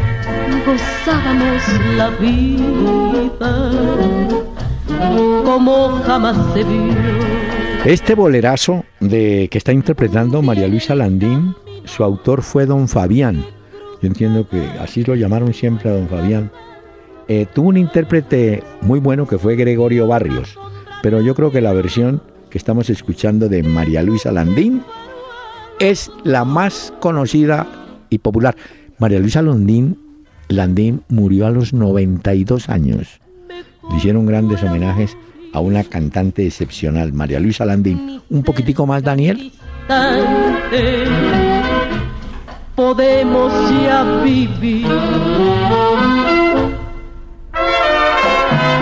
[0.66, 1.62] gozábamos
[1.96, 3.72] la vida
[5.44, 6.94] como jamás se vio.
[7.84, 13.44] Este bolerazo de que está interpretando María Luisa Landín, su autor fue Don Fabián.
[14.02, 16.50] Yo entiendo que así lo llamaron siempre a Don Fabián.
[17.28, 20.58] Eh, tuvo un intérprete muy bueno que fue Gregorio Barrios,
[21.04, 24.82] pero yo creo que la versión que estamos escuchando de María Luisa Landín
[25.78, 27.66] es la más conocida
[28.10, 28.56] y popular.
[28.98, 29.96] María Luisa Landín,
[30.48, 33.20] Landín murió a los 92 años.
[33.88, 35.16] Le hicieron grandes homenajes
[35.52, 38.20] a una cantante excepcional, María Luisa Landín.
[38.28, 39.52] Un poquitico más, Daniel.
[42.74, 44.86] Podemos ya vivir.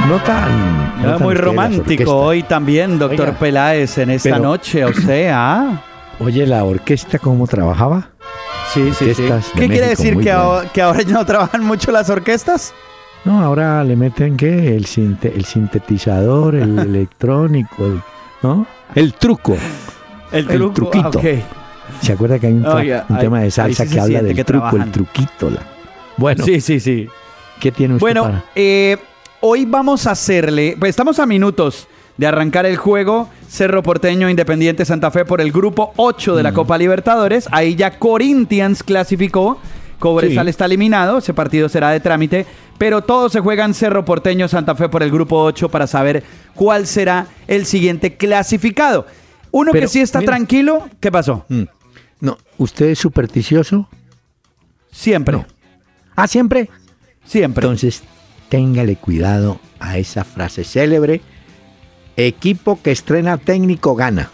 [0.09, 1.03] No tan.
[1.03, 4.83] no Ah, tan muy romántico hoy también, doctor Oiga, Peláez, en esta pero- noche.
[4.83, 5.83] ¿A usted, ah?
[6.21, 8.09] Oye, la orquesta, ¿cómo trabajaba?
[8.73, 9.25] Sí, sí, sí.
[9.55, 10.19] ¿Qué quiere México, decir?
[10.19, 12.73] ¿Que, ahora, ¿Que ahora ya no trabajan mucho las orquestas?
[13.25, 14.77] No, ahora le meten, ¿qué?
[14.77, 18.01] El, sinte- el sintetizador, el electrónico, el-
[18.43, 18.67] ¿no?
[18.95, 19.57] El truco.
[20.31, 21.19] El truco, truquito.
[21.19, 21.25] ok.
[22.01, 24.77] ¿Se acuerda que hay un, ahí- tema de salsa sí que habla del que truco,
[24.77, 25.51] el truquito?
[25.51, 25.63] la-
[26.17, 27.09] Bueno, Sí, sí, sí.
[27.61, 28.45] ¿qué tiene usted Bueno, para...?
[28.55, 28.97] eh,
[29.41, 34.85] hoy vamos a hacerle, pues estamos a minutos de arrancar el juego Cerro Porteño Independiente
[34.85, 36.37] Santa Fe por el grupo 8 Mm.
[36.37, 37.49] de la Copa Libertadores.
[37.51, 39.59] Ahí ya Corinthians clasificó,
[39.99, 40.51] Cobresal Sí.
[40.51, 42.47] está eliminado, ese partido será de trámite,
[42.79, 46.23] pero todos se juegan Cerro Porteño Santa Fe por el grupo 8 para saber
[46.55, 49.07] cuál será el siguiente clasificado.
[49.51, 50.33] Uno que sí está mira.
[50.33, 51.45] tranquilo, ¿qué pasó?
[51.49, 51.63] Mm.
[52.21, 53.89] No, ¿usted es supersticioso?
[54.91, 55.47] Siempre, No.
[56.17, 56.69] Ah, siempre.
[57.25, 57.65] siempre.
[57.65, 58.03] Entonces,
[58.49, 61.23] téngale cuidado a esa frase célebre.
[62.17, 64.31] Equipo que estrena técnico gana.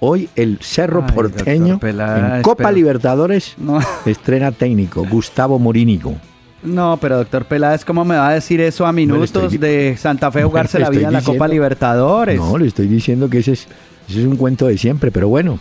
[0.00, 3.80] Hoy el Cerro Ay, Porteño en Copa Libertadores No.
[4.06, 6.16] estrena técnico Gustavo Morínigo.
[6.62, 10.30] No, pero doctor Peláez, ¿cómo me va a decir eso a estoy minutos de Santa
[10.32, 12.38] Fe jugarse la vida en la Copa Libertadores?
[12.38, 13.66] No, le estoy diciendo que ese es,
[14.08, 15.58] ese es un cuento de siempre, pero bueno.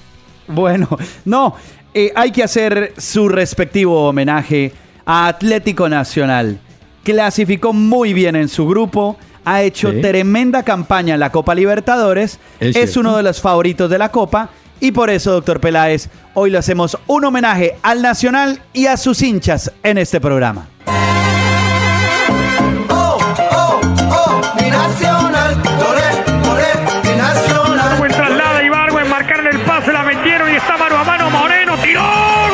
[0.47, 0.87] Bueno,
[1.25, 1.55] no,
[1.93, 4.71] eh, hay que hacer su respectivo homenaje
[5.05, 6.59] a Atlético Nacional.
[7.03, 10.01] Clasificó muy bien en su grupo, ha hecho Sí.
[10.01, 14.91] tremenda campaña en la Copa Libertadores, Es uno de los favoritos de la Copa Y
[14.91, 19.71] por eso, doctor Peláez, hoy le hacemos un homenaje al Nacional y a sus hinchas
[19.81, 20.67] en este programa.
[22.89, 23.17] Oh,
[23.51, 23.81] oh,
[24.11, 25.59] oh, mi nacional,
[30.07, 32.53] metieron y está mano a mano Moreno, tiró gol.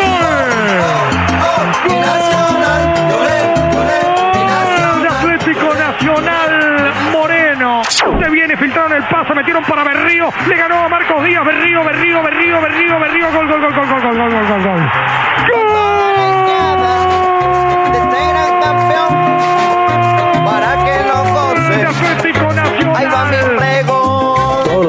[2.01, 5.07] Nacional, de nacional.
[5.07, 7.81] Atlético Nacional Moreno.
[7.83, 12.23] Se viene, filtraron el pase, metieron para Berrío, le ganó a Marcos Díaz, Berrío, Berrío,
[12.23, 14.91] Berrío, Berrío, Berrío, gol, gol, gol, gol, gol, gol, gol, gol, gol, gol.
[20.43, 22.07] Para que lo ¡Gol de goce.
[22.07, 22.47] Atlético
[22.95, 23.92] Ahí va mi Nacional!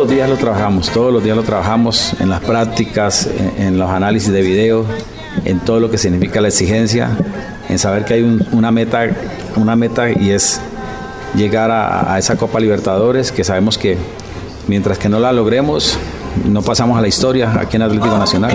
[0.05, 4.31] Los días lo trabajamos, todos los días lo trabajamos en las prácticas, en, los análisis
[4.31, 4.85] de video,
[5.47, 7.09] en todo lo que significa la exigencia,
[7.71, 9.07] en saber que hay un- una meta,
[9.57, 10.61] una meta y es
[11.35, 13.97] llegar a, a esa Copa Libertadores, que sabemos que
[14.69, 15.97] mientras que no la logremos,
[16.45, 18.53] no pasamos a la historia aquí en Atlético Nacional.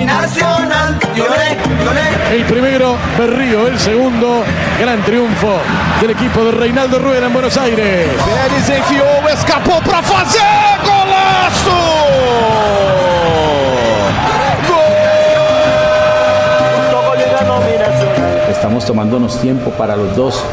[2.31, 3.67] El primero, Berrío.
[3.67, 4.43] El segundo,
[4.79, 5.59] gran triunfo
[6.01, 8.07] del equipo de Reinaldo Rueda en Buenos Aires.
[8.07, 10.41] Pérez enfiou, escapou para fazer
[10.83, 11.79] golaço!
[18.51, 20.43] Estamos tomándonos tiempo para los dos.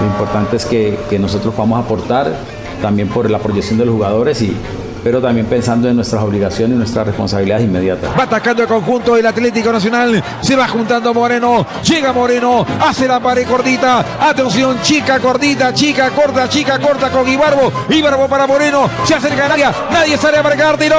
[0.00, 2.32] Lo importante es que, que nosotros vamos a aportar
[2.80, 4.56] también por la proyección de los jugadores, y,
[5.02, 8.10] pero también pensando en nuestras obligaciones y nuestras responsabilidades inmediatas.
[8.18, 10.22] Va atacando el conjunto del Atlético Nacional.
[10.40, 11.66] Se va juntando Moreno.
[11.82, 12.66] Llega Moreno.
[12.80, 14.04] Hace la pared cortita.
[14.20, 17.72] Atención, chica cortita, chica corta, chica corta con Ibarbo.
[17.88, 18.88] Ibarbo para Moreno.
[19.04, 19.72] Se acerca al área.
[19.90, 20.76] Nadie sale a marcar.
[20.76, 20.96] Tiró.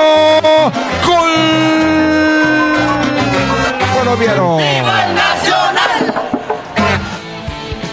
[1.06, 1.30] Gol.
[3.98, 4.58] Colombiano.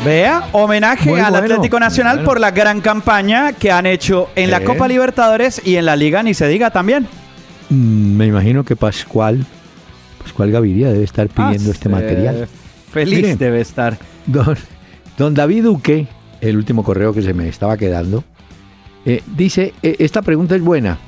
[0.06, 1.46] Vea, homenaje Muy al bueno.
[1.46, 4.62] Atlético Nacional por la gran campaña que han hecho en la.
[4.62, 7.08] Copa Libertadores y en la Liga, ni se diga también.
[7.70, 9.44] Mm, Me imagino que Pascual,
[10.22, 12.48] Pascual Gaviria debe estar pidiendo Ah, este eh, material.
[12.92, 13.38] Feliz Miren.
[13.38, 13.98] debe estar.
[14.26, 14.56] Don,
[15.18, 16.06] don David Duque,
[16.40, 18.22] el último correo que se me estaba quedando,
[19.04, 20.98] eh, dice, eh, esta pregunta es buena.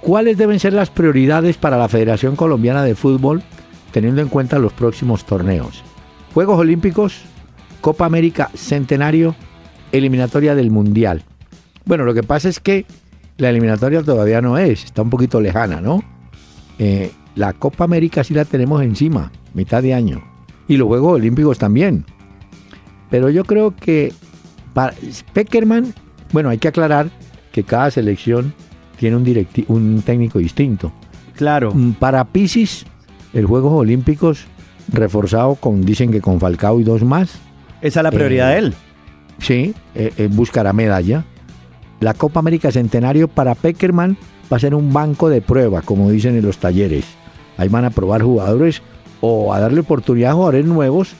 [0.00, 3.42] ¿Cuáles deben ser las prioridades para la Federación Colombiana de Fútbol
[3.92, 5.82] teniendo en cuenta los próximos torneos?
[6.32, 7.22] Juegos Olímpicos,
[7.80, 9.34] Copa América Centenario,
[9.92, 11.22] eliminatoria del Mundial.
[11.84, 12.84] Bueno, lo que pasa es que
[13.38, 16.02] la eliminatoria todavía no es, está un poquito lejana, ¿no?
[16.78, 20.22] Eh, la Copa América sí la tenemos encima, mitad de año.
[20.68, 22.04] Y los Juegos Olímpicos también.
[23.10, 24.12] Pero yo creo que
[24.74, 24.94] para
[25.32, 25.94] Peckerman,
[26.32, 27.08] bueno, hay que aclarar
[27.52, 28.52] que cada selección
[28.98, 30.92] tiene un, directi- un técnico distinto.
[31.36, 31.72] Claro.
[31.74, 32.84] Mm, Para Pisis,
[33.32, 34.44] el Juegos Olímpicos
[34.92, 37.38] reforzado con, dicen que con Falcao y dos más,
[37.86, 38.74] Esa es la prioridad Eh, de él.
[39.38, 41.24] sí, eh, eh, buscará medalla.
[42.00, 44.16] La Copa América Centenario para Peckerman
[44.52, 47.04] va a ser un banco de prueba, como dicen en los talleres.
[47.56, 48.82] Ahí van a probar jugadores
[49.20, 51.14] o a darle oportunidad a jugadores nuevos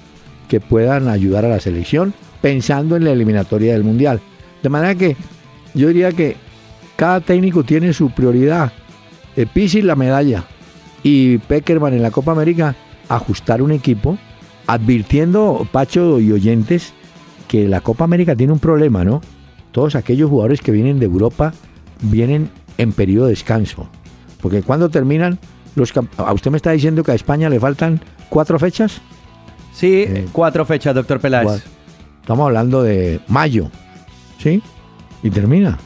[0.49, 4.21] que puedan ayudar a la selección pensando en la eliminatoria del Mundial.
[4.63, 5.17] De manera que
[5.75, 6.37] yo diría que
[6.97, 8.73] cada técnico tiene su prioridad.
[9.37, 10.45] Eh, Pizzi la medalla
[11.03, 12.75] y Peckerman en la Copa América
[13.09, 14.19] ajustar un equipo
[14.67, 16.93] advirtiendo Pacho y oyentes
[17.49, 19.21] que la Copa América tiene un problema, ¿no?
[19.73, 21.53] Todos aquellos jugadores que vienen de Europa
[22.03, 23.89] vienen en periodo de descanso.
[24.41, 25.39] Porque cuando terminan,
[25.75, 29.01] los a usted me está diciendo que a España le faltan cuatro fechas.
[29.73, 31.63] Sí, eh, cuatro fechas, doctor Peláez.
[32.21, 33.71] Estamos hablando de mayo,
[34.39, 34.63] ¿sí?
[35.23, 35.79] Y termina.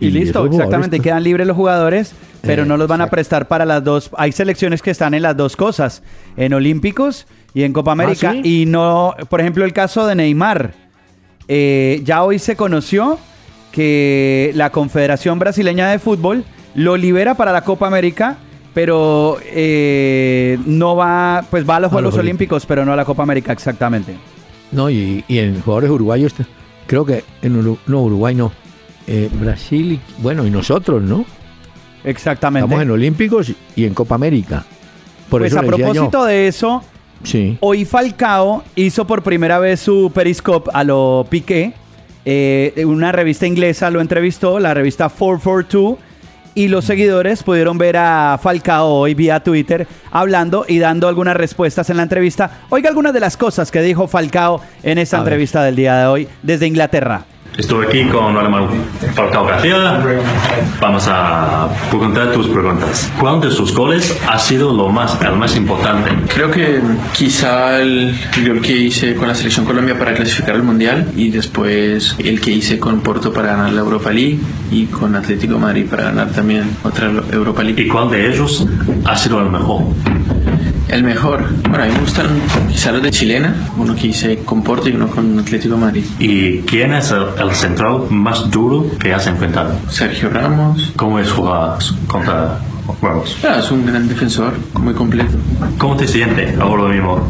[0.00, 0.96] Y, listo, exactamente.
[0.96, 4.10] jugadores- Quedan libres los jugadores, pero Eh, no los van a prestar para las dos.
[4.16, 6.02] Hay selecciones que están en las dos cosas,
[6.36, 8.30] en Olímpicos y en Copa América.
[8.30, 8.62] Ah, ¿sí?
[8.62, 10.74] Y no, por ejemplo, el caso de Neymar.
[11.48, 13.18] Eh, ya hoy se conoció
[13.72, 18.36] que la Confederación Brasileña de Fútbol lo libera para la Copa América,
[18.74, 22.22] pero eh, no va, pues va a los A Juegos Olímpicos.
[22.64, 24.14] Olímpicos, pero no a la Copa América, exactamente.
[24.70, 26.32] No, y, y en jugadores uruguayos,
[26.86, 28.52] creo que en Uru- no, Uruguay no.
[29.06, 31.24] Eh, Brasil, y, bueno, y nosotros, ¿no?
[32.04, 32.66] Exactamente.
[32.66, 34.64] Estamos en Olímpicos y en Copa América.
[35.28, 36.82] Por pues eso a yo, propósito de eso,
[37.22, 37.56] sí.
[37.60, 41.74] Hoy Falcao hizo por primera vez su Periscope a lo Piqué.
[42.24, 45.98] Eh, una revista inglesa lo entrevistó, la revista 442.
[46.54, 51.88] Y los seguidores pudieron ver a Falcao hoy vía Twitter hablando y dando algunas respuestas
[51.88, 52.60] en la entrevista.
[52.68, 55.28] Oiga algunas de las cosas que dijo Falcao en esta A ver.
[55.32, 57.24] entrevista del día de hoy desde Inglaterra.
[57.56, 58.66] Estoy aquí con Alemán
[59.14, 60.02] Falcao García.
[60.80, 63.12] Vamos a preguntar tus preguntas.
[63.20, 66.10] ¿Cuál de sus goles ha sido lo más, el más importante?
[66.32, 66.80] Creo que
[67.12, 68.14] quizá el
[68.46, 72.52] gol que hice con la selección Colombia para clasificar al Mundial y después el que
[72.52, 74.38] hice con Porto para ganar la Europa League
[74.70, 77.82] y con Atlético de Madrid para ganar también otra Europa League.
[77.82, 78.66] ¿Y cuál de ellos
[79.04, 79.82] ha sido el mejor?
[80.92, 81.48] El mejor.
[81.70, 82.26] Bueno, a mí me gustan
[82.70, 86.04] quizá los de Chilena, uno que hice con Porto y uno con Atlético de Madrid.
[86.18, 89.74] ¿Y quién es el, el central más duro que has enfrentado?
[89.88, 90.92] Sergio Ramos.
[90.94, 92.58] ¿Cómo es jugar contra
[93.00, 93.38] Ramos?
[93.42, 95.32] Ah, es un gran defensor, muy completo.
[95.78, 97.26] ¿Cómo te sientes ahora mismo?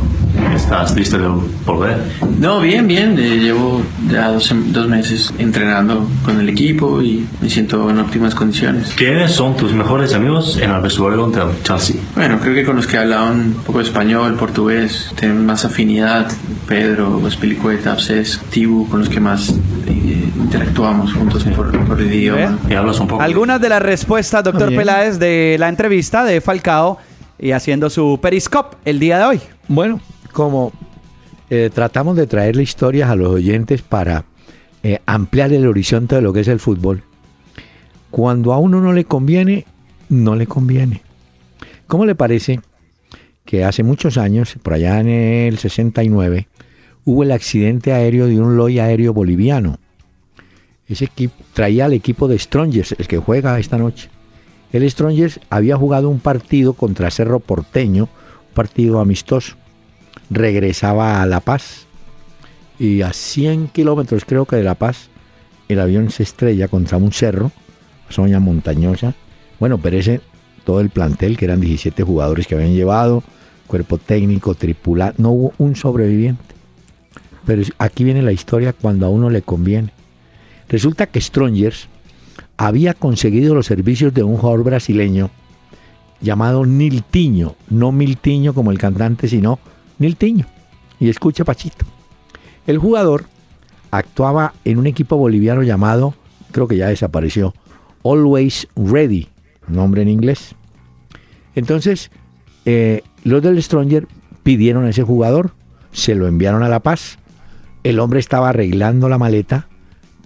[0.54, 1.28] ¿Estás listo de
[1.66, 1.96] volver?
[2.38, 3.18] No, bien, bien.
[3.18, 8.34] eh, llevo ya dos, dos meses entrenando con el equipo y me siento en óptimas
[8.34, 8.92] condiciones.
[8.96, 11.96] ¿Quiénes son tus mejores amigos en el vestuario del Chelsea?
[12.14, 16.30] Bueno, creo que con los que hablaban un poco de español, portugués, tienen más afinidad.
[16.66, 19.50] Pedro, Spilicueta, Absés, Tibu, con los que más
[19.86, 22.58] eh, interactuamos juntos por, por el idioma.
[22.68, 23.22] ¿Y hablas un poco?
[23.22, 24.74] Algunas de las respuestas, doctor.
[24.74, 26.98] Peláez, de la entrevista de Falcao
[27.38, 29.40] y haciendo su periscope el día de hoy.
[29.68, 30.00] Bueno,
[30.32, 30.72] como
[31.50, 34.24] eh, tratamos de traerle historias a los oyentes para
[34.82, 37.02] eh, ampliar el horizonte de lo que es el fútbol,
[38.10, 39.66] cuando a uno no le conviene,
[40.08, 41.02] no le conviene.
[41.86, 42.60] ¿Cómo le parece
[43.44, 46.48] que hace muchos años, por allá en el 69,
[47.04, 49.78] hubo el accidente aéreo de un loy aéreo boliviano?
[50.88, 54.10] Ese equipo traía al equipo de Strongers, el que juega esta noche.
[54.72, 59.56] El Strongers había jugado un partido contra Cerro Porteño, un partido amistoso.
[60.32, 61.86] Regresaba a La Paz
[62.78, 65.10] y a 100 kilómetros creo que de La Paz
[65.68, 67.52] el avión se estrella contra un cerro,
[68.08, 69.14] zona montañosa.
[69.60, 70.22] Bueno, perece
[70.64, 73.22] todo el plantel, que eran 17 jugadores que habían llevado,
[73.66, 76.54] cuerpo técnico, tripulado, no hubo un sobreviviente.
[77.44, 79.92] Pero aquí viene la historia cuando a uno le conviene.
[80.66, 81.88] Resulta que Strongers
[82.56, 85.30] había conseguido los servicios de un jugador brasileño
[86.22, 89.58] llamado Niltiño, no Miltiño como el cantante, sino
[90.02, 90.46] Niltiño.
[91.00, 91.86] Y escucha Pachito.
[92.66, 93.24] El jugador
[93.90, 96.14] actuaba en un equipo boliviano llamado,
[96.50, 97.54] creo que ya desapareció,
[98.04, 99.28] Always Ready,
[99.66, 100.54] nombre en inglés.
[101.54, 102.10] Entonces,
[102.64, 104.06] eh, los del Stronger
[104.42, 105.52] pidieron a ese jugador,
[105.92, 107.18] se lo enviaron a La Paz.
[107.82, 109.68] El hombre estaba arreglando la maleta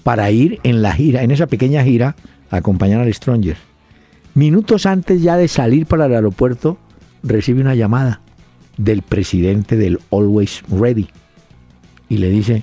[0.02, 2.16] para ir en la gira, en esa pequeña gira,
[2.50, 3.56] a acompañar al Stronger.
[4.34, 6.78] Minutos antes ya de salir para el aeropuerto,
[7.22, 8.20] recibe una llamada
[8.76, 11.08] del presidente del Always Ready
[12.08, 12.62] y le dice,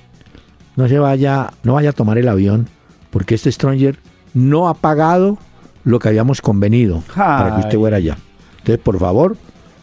[0.76, 2.68] no se vaya, no vaya a tomar el avión
[3.10, 3.98] porque este Stronger
[4.32, 5.38] no ha pagado
[5.84, 8.16] lo que habíamos convenido para que usted fuera allá.
[8.58, 9.36] Entonces, por favor,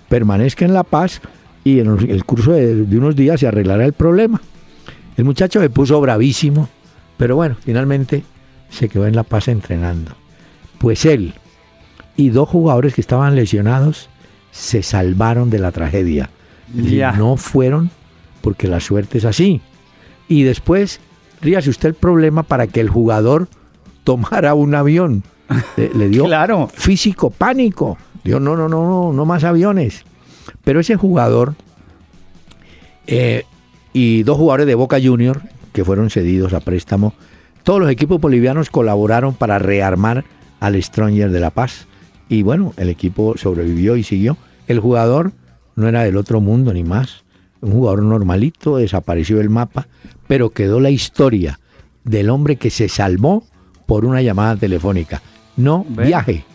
[0.09, 1.21] permanezca en La Paz
[1.63, 4.41] y en el curso de, de unos días se arreglará el problema.
[5.15, 6.67] El muchacho me puso bravísimo,
[7.17, 8.23] pero bueno, finalmente
[8.69, 10.11] se quedó en La Paz entrenando.
[10.79, 11.35] Pues él
[12.17, 14.09] y dos jugadores que estaban lesionados
[14.51, 16.29] se salvaron de la tragedia.
[16.73, 17.11] Ya.
[17.13, 17.89] no fueron
[18.41, 19.61] porque la suerte es así.
[20.29, 20.99] Y después,
[21.41, 23.49] ríase usted el problema para que el jugador
[24.03, 25.23] tomara un avión.
[25.75, 26.69] Le, le dio Claro.
[26.73, 27.97] físico pánico.
[28.23, 30.03] Dijo, no, no, no, no, no más aviones.
[30.63, 31.55] Pero ese jugador
[33.07, 33.43] eh,
[33.93, 35.41] y dos jugadores de Boca Junior
[35.73, 37.13] que fueron cedidos a préstamo,
[37.63, 40.23] todos los equipos bolivianos colaboraron para rearmar
[40.59, 41.87] al Stronger de La Paz.
[42.31, 44.37] Y bueno, el equipo sobrevivió y siguió.
[44.65, 45.33] El jugador
[45.75, 47.25] no era del otro mundo ni más.
[47.59, 49.89] Un jugador normalito, desapareció del mapa,
[50.27, 51.59] pero quedó la historia
[52.05, 53.43] del hombre que se salvó
[53.85, 55.21] por una llamada telefónica.
[55.57, 56.45] No viaje.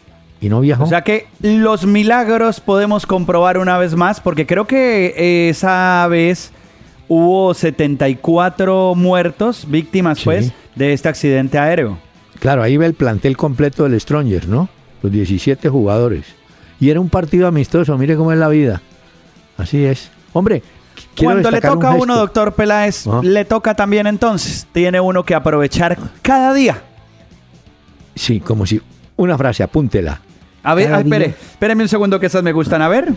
[0.41, 0.85] Y no viajó.
[0.85, 6.53] O sea que los milagros podemos comprobar una vez más, porque creo que esa vez
[7.07, 10.25] hubo 74 muertos, víctimas Sí.
[10.25, 11.99] pues, de este accidente aéreo.
[12.41, 14.71] Claro, ahí ve el plantel completo del Strongers, ¿no?
[15.07, 16.25] Los 17 jugadores.
[16.81, 18.83] Y era un partido amistoso, mire cómo es la vida.
[19.57, 20.11] Así es.
[20.33, 20.65] Hombre,
[21.17, 22.17] Cuando le un toca a uno, gesto.
[22.17, 23.21] doctor Peláez, Ah.
[23.23, 24.67] le toca también entonces.
[24.73, 26.83] Tiene uno que aprovechar cada día.
[28.17, 28.81] Sí, como si...
[29.15, 30.21] Una frase, apúntela.
[30.65, 32.83] A ver, espere, espéreme un segundo que esas me gustan.
[32.83, 33.15] A ver.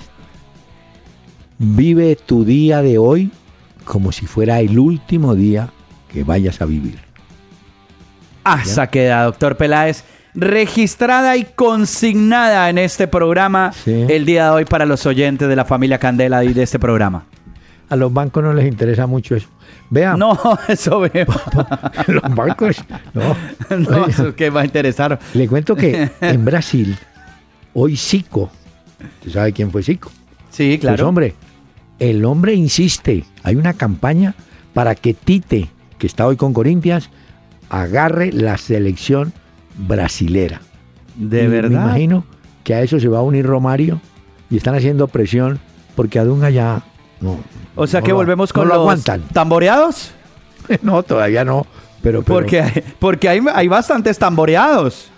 [1.58, 3.32] Vive tu día de hoy
[3.84, 5.70] como si fuera el último día
[6.14, 7.00] que vayas a vivir.
[8.64, 10.04] Esa queda, doctor Peláez.
[10.36, 14.06] Registrada y consignada en este programa Sí.
[14.10, 17.26] el día de hoy para los oyentes de la familia Candela y de este programa.
[17.90, 19.48] A los bancos no les interesa mucho eso.
[19.90, 21.26] Vean, No, eso veo.
[22.08, 22.84] los bancos...
[23.14, 23.36] No.
[23.78, 25.20] No, eso que va a interesar.
[25.34, 26.96] Le cuento que en Brasil,
[27.74, 28.50] hoy Zico,
[29.20, 30.12] ¿usted sabe quién fue Zico?
[30.52, 31.08] Sí, Pues claro.
[31.08, 31.36] hombre,
[32.00, 33.26] el hombre insiste.
[33.44, 34.34] Hay una campaña
[34.74, 37.10] para que Tite, que está hoy con Corintias,
[37.70, 39.34] agarre la selección
[39.88, 40.62] brasilera.
[41.16, 41.70] De Y verdad.
[41.70, 42.24] Me imagino
[42.64, 44.00] que a eso se va a unir Romario
[44.50, 45.60] y están haciendo presión
[45.96, 46.84] porque a Dunga ya
[47.22, 47.38] no.
[47.76, 49.22] O sea no que lo- volvemos no con lo los aguantan.
[49.34, 50.12] tamboreados.
[50.82, 51.66] no, todavía no.
[52.02, 55.10] Pero, pero- Porque, hay- porque hay, hay bastantes tamboreados.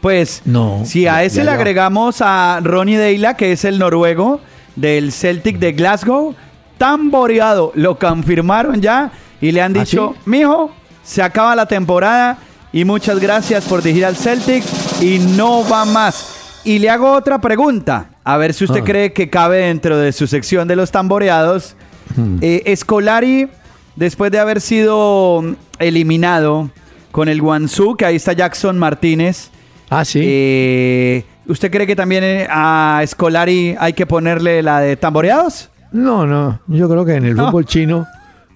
[0.00, 4.40] Pues, No, si a ese ya- le agregamos a Ronnie Deila, que es el noruego
[4.76, 6.34] del Celtic de Glasgow,
[6.78, 10.20] tamboreado, lo confirmaron ya y le han ¿Ah, dicho, sí?
[10.30, 10.70] mijo,
[11.02, 12.38] se acaba la temporada
[12.72, 14.64] y muchas gracias por dirigir al Celtic
[15.00, 16.36] y no va más.
[16.64, 18.84] Y le hago otra pregunta, a ver si usted Ah.
[18.84, 21.74] cree que cabe dentro de su sección de los tamboreados.
[22.16, 22.36] Hmm.
[22.42, 23.48] Eh, Scolari,
[23.96, 26.70] después de haber sido mm, eliminado
[27.12, 29.50] con el Guangzhou, que ahí está Jackson Martínez.
[29.88, 30.20] Ah, sí.
[30.22, 35.68] eh, ¿Usted cree que también eh, a Scolari hay que ponerle la de tamboreados?
[35.90, 36.60] No, no.
[36.68, 37.46] Yo creo que en el No.
[37.46, 38.06] fútbol chino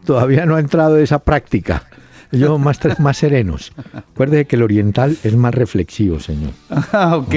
[0.05, 1.83] todavía no ha entrado esa práctica.
[2.35, 3.73] Ellos más, más serenos.
[3.95, 6.51] Acuérdese que el oriental es más reflexivo, señor.
[6.93, 7.35] Ah, ok.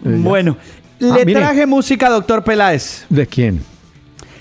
[0.00, 0.56] Bueno,
[0.98, 1.40] le Ah, mire.
[1.40, 3.04] traje música, doctor Peláez.
[3.08, 3.62] ¿De quién?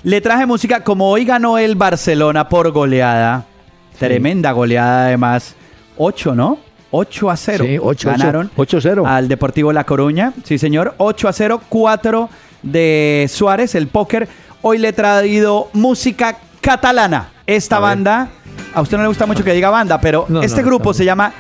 [0.04, 3.46] Le traje música, como hoy ganó el Barcelona por goleada.
[3.98, 5.56] Tremenda goleada, además.
[5.98, 6.60] 8, ¿no?
[6.92, 7.66] 8 a 0.
[7.68, 9.06] Sí, 8 Ganaron 8-0.
[9.06, 10.34] al Deportivo La Coruña.
[10.46, 10.96] Sí, señor.
[10.98, 11.62] 8 a 0.
[11.68, 12.30] 4
[12.64, 14.28] de Suárez, el póker.
[14.62, 17.30] Hoy le he traído música catalana.
[17.46, 17.90] Esta A ver.
[18.74, 21.06] A usted no le gusta mucho que diga banda, pero No, este no, grupo se
[21.06, 21.32] llama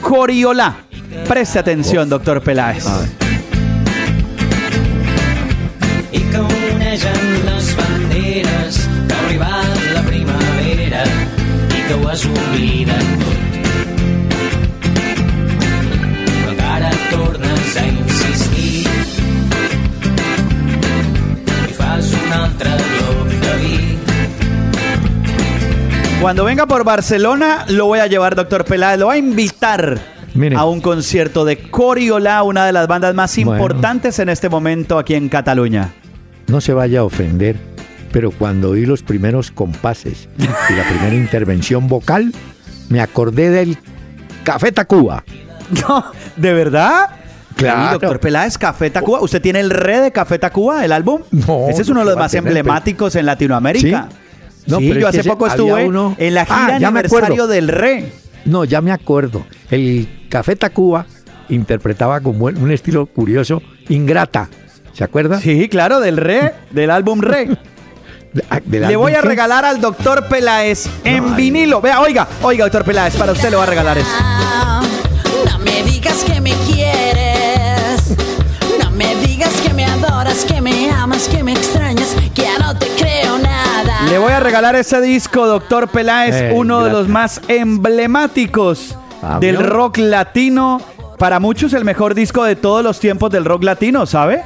[0.00, 0.76] Coriola.
[1.26, 2.86] Preste atención, doctor Peláez.
[2.86, 3.08] A ver.
[6.12, 13.04] i que unegen les banderes que ha arribat la primavera i que ho has oblidat
[13.20, 13.40] tot.
[16.38, 18.86] Però encara tornes a insistir
[21.68, 22.97] i fas un altre lloc
[26.20, 28.98] Cuando venga por Barcelona, lo voy a llevar, doctor Peláez.
[28.98, 29.98] Lo voy a invitar
[30.34, 30.56] Mire.
[30.56, 33.52] a un concierto de Coriola, una de las bandas más Bueno.
[33.52, 35.90] importantes en este momento aquí en Cataluña.
[36.48, 37.56] No se vaya a ofender,
[38.10, 40.42] pero cuando oí los primeros compases y
[40.74, 42.32] la primera intervención vocal,
[42.88, 43.78] me acordé del
[44.44, 45.24] Café Tacuba.
[45.86, 46.02] No,
[46.36, 47.10] ¿de verdad?
[47.54, 47.82] Claro.
[47.82, 49.20] Sí, doctor Peláez, Café Tacuba.
[49.20, 51.20] ¿Usted tiene el re de Café Tacuba, el álbum?
[51.30, 54.08] No, Ese es no uno de los va más tener, emblemáticos en Latinoamérica.
[54.10, 54.16] ¿Sí?
[54.68, 57.26] No, Sí, pero yo hace poco estuve uno- en la gira Ah, ya me acuerdo.
[57.26, 58.12] aniversario del re.
[58.44, 59.44] No, ya me acuerdo.
[59.70, 61.06] El Café Tacuba
[61.48, 64.48] interpretaba como un estilo curioso Ingrata.
[64.92, 65.40] ¿Se acuerda?
[65.40, 67.46] Sí, claro, del re, del álbum re.
[68.32, 71.80] De- ah, Le voy a regalar al doctor Peláez en No, vinilo.
[71.80, 74.08] Vea, oiga, oiga, doctor Peláez, para usted le va a regalar eso.
[75.50, 78.16] No me digas que me quieres.
[78.82, 81.77] No me digas que me adoras, que me amas, que me extrañas,
[84.10, 89.38] Le voy a regalar ese disco, doctor Peláez, Eh, uno de los más emblemáticos Ah,
[89.40, 90.80] del rock latino.
[91.18, 94.42] Para muchos el mejor disco de todos los tiempos del rock latino, ¿sabe?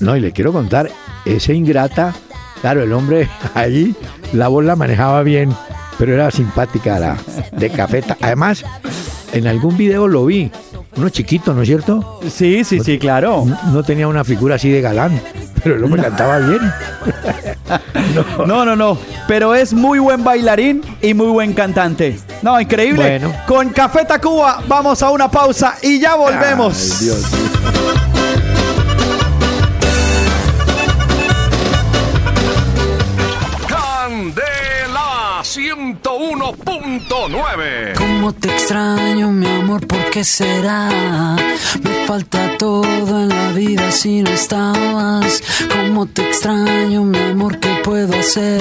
[0.00, 0.88] No, y le quiero contar,
[1.26, 2.14] ese Ingrata,
[2.62, 3.94] claro, el hombre ahí,
[4.32, 5.54] la voz la manejaba bien,
[5.98, 7.16] pero era simpática la
[7.52, 8.00] de Café.
[8.02, 8.64] Ta- Además,
[9.32, 10.50] en algún video lo vi,
[10.96, 12.20] uno chiquito, ¿no es cierto?
[12.28, 13.44] Sí, sí, sí, claro.
[13.46, 15.20] No, no tenía una figura así de galán,
[15.62, 16.60] pero el hombre cantaba bien.
[18.46, 18.98] No, no, no.
[19.26, 22.18] Pero es muy buen bailarín y muy buen cantante.
[22.42, 23.02] No, increíble.
[23.02, 23.32] Bueno.
[23.46, 27.00] Con Café Tacuba vamos a una pausa y ya volvemos.
[27.00, 27.53] Ay, Dios.
[36.04, 37.94] 101.9.
[37.96, 39.86] ¿Cómo te extraño, mi amor?
[39.86, 41.34] ¿Por qué será?
[41.82, 45.42] Me falta todo en la vida si no estabas.
[45.72, 47.58] ¿Cómo te extraño, mi amor?
[47.58, 48.60] ¿Qué puedo hacer?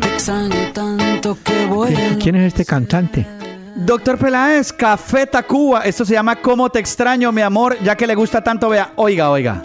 [0.00, 1.96] Te extraño tanto que voy a...
[1.96, 3.26] ¿Quién- ¿Quién es este cantante?
[3.74, 5.80] Doctor Peláez, Café Tacuba.
[5.80, 7.78] Esto se llama ¿Cómo te extraño, mi amor?
[7.82, 8.92] Ya que le gusta tanto, vea.
[8.96, 9.62] Oiga, oiga.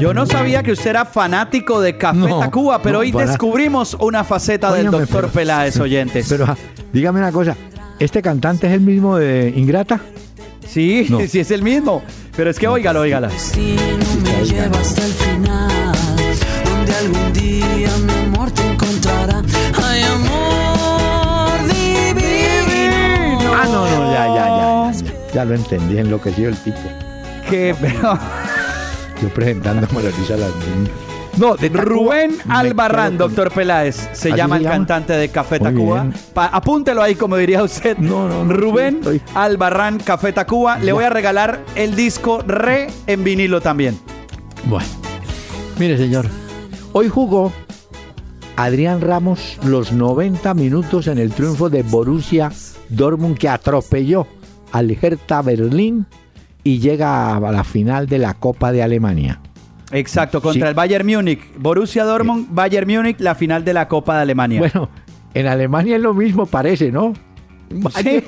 [0.00, 3.26] Yo no sabía que usted era fanático de Café No, Tacuba, pero no, hoy para-
[3.26, 6.26] descubrimos una faceta del doctor pero- Peláez, oyentes.
[6.28, 6.56] Pero ah,
[6.92, 7.56] dígame una cosa,
[7.98, 10.00] ¿este cantante es el mismo de Ingrata?
[10.66, 11.20] sí, No.
[11.28, 12.02] sí es el mismo.
[12.36, 13.28] Pero es que óigalo, óigalo.
[13.28, 13.82] destino
[14.22, 15.94] me lleva hasta el final,
[16.66, 19.42] donde algún día mi amor te encontrará.
[19.82, 23.52] Ay, amor divino.
[23.54, 24.46] Ah, no, no, ya, ya,
[24.92, 25.32] ya.
[25.32, 26.78] Ya lo entendí, enloqueció el tipo.
[27.48, 28.18] Que, pero-
[29.22, 29.86] Yo presentando
[30.18, 30.90] dice a las niñas.
[31.38, 34.74] No, de Tacuba, Rubén Albarrán, doctor Peláez, se ¿Así llama se el llama?
[34.76, 36.06] cantante de Café Muy Tacuba.
[36.32, 37.98] Pa- apúntelo ahí, como diría usted.
[37.98, 40.78] No, no, no, Rubén sí, Albarrán, Café Tacuba.
[40.78, 43.98] Le voy a regalar el disco Re en vinilo también.
[44.64, 44.88] Bueno,
[45.78, 46.26] mire señor,
[46.92, 47.52] hoy jugó
[48.56, 52.50] Adrián Ramos los 90 minutos en el triunfo de Borussia
[52.88, 54.26] Dortmund que atropelló
[54.72, 56.06] al Hertha Berlín
[56.66, 59.40] y llega a la final de la Copa de Alemania.
[59.92, 60.68] Exacto, contra Sí.
[60.70, 61.40] el Bayern Múnich.
[61.56, 64.58] Borussia Dortmund, Bayern Múnich, la final de la Copa de Alemania.
[64.58, 64.88] Bueno,
[65.32, 67.12] en Alemania es lo mismo, parece, ¿no?
[68.02, 68.22] Sí,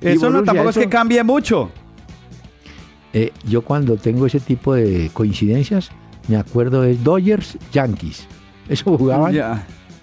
[0.00, 1.70] eso no tampoco es que cambie mucho.
[3.12, 5.90] Eh, yo cuando tengo ese tipo de coincidencias,
[6.28, 8.26] me acuerdo de Dodgers Yankees.
[8.68, 9.34] Eso jugaban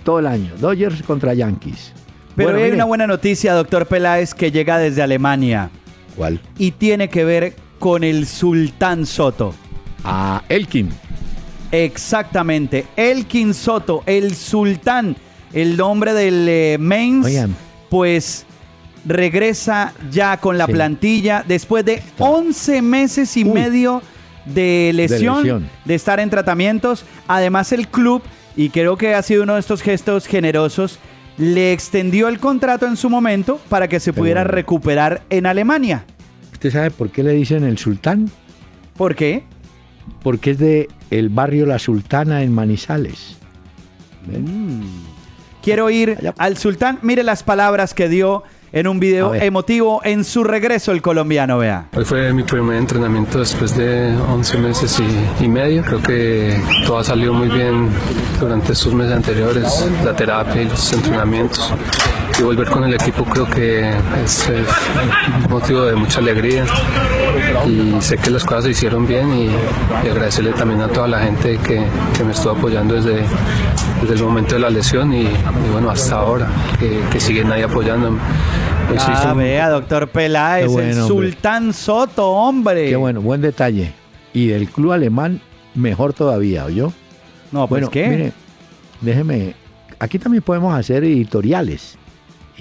[0.04, 0.52] todo el año.
[0.60, 1.94] Dodgers contra Yankees.
[2.36, 5.70] Pero Bueno, hay mire, una buena noticia, doctor Peláez, que llega desde Alemania
[6.16, 6.40] ¿Cuál?
[6.58, 9.56] y tiene que ver con el Sultán Soto.
[10.04, 10.90] A Elkin.
[11.72, 15.16] Exactamente, Elkin Soto, el Sultán,
[15.52, 17.56] el nombre del eh, Mainz, Oigan.
[17.90, 18.46] pues
[19.04, 20.74] regresa ya con la Sí.
[20.74, 23.50] plantilla después de 11 meses y Uy.
[23.52, 24.04] medio
[24.46, 25.70] de lesión, de lesión.
[25.88, 27.04] estar en tratamientos.
[27.28, 28.22] Además el club,
[28.56, 31.00] y creo que ha sido uno de estos gestos generosos,
[31.40, 34.54] le extendió el contrato en su momento para que se pudiera bueno.
[34.56, 36.06] recuperar en Alemania.
[36.62, 38.30] ¿Usted sabe por qué le dicen el sultán?
[38.96, 39.42] ¿Por qué?
[40.22, 43.38] Porque es de el barrio La Sultana en Manizales.
[45.64, 46.36] Quiero ir Allá.
[46.38, 47.00] al sultán.
[47.02, 48.44] Mire las palabras que dio
[48.74, 51.88] en un video emotivo en su regreso el colombiano, vea.
[51.96, 55.02] Hoy fue mi primer entrenamiento después de 11 meses
[55.40, 55.84] y, y medio.
[55.84, 57.90] Creo que todo ha salido muy bien
[58.40, 61.74] durante estos meses anteriores, la terapia y los entrenamientos.
[62.40, 63.90] Y volver con el equipo creo que
[64.24, 64.50] es,
[65.46, 66.66] un motivo de mucha alegría.
[67.68, 69.46] Y sé que las cosas se hicieron bien y,
[70.06, 71.84] y agradecerle también a toda la gente que,
[72.18, 73.24] que me estuvo apoyando desde,
[74.02, 76.48] desde el momento de la lesión y, y bueno, hasta ahora,
[76.80, 78.18] que, que siguen ahí apoyándome.
[78.96, 81.08] Hizo Ah, un- vea, doctor Peláez, bueno, el hombre.
[81.32, 82.90] sultán Soto, hombre.
[82.90, 83.94] Qué bueno, buen detalle.
[84.34, 85.42] Y del club alemán,
[85.76, 86.92] mejor todavía, ¿oyó?
[87.52, 88.08] No, pues bueno, qué.
[88.08, 88.32] mire,
[89.02, 89.54] déjeme.
[90.00, 91.98] Aquí también podemos hacer editoriales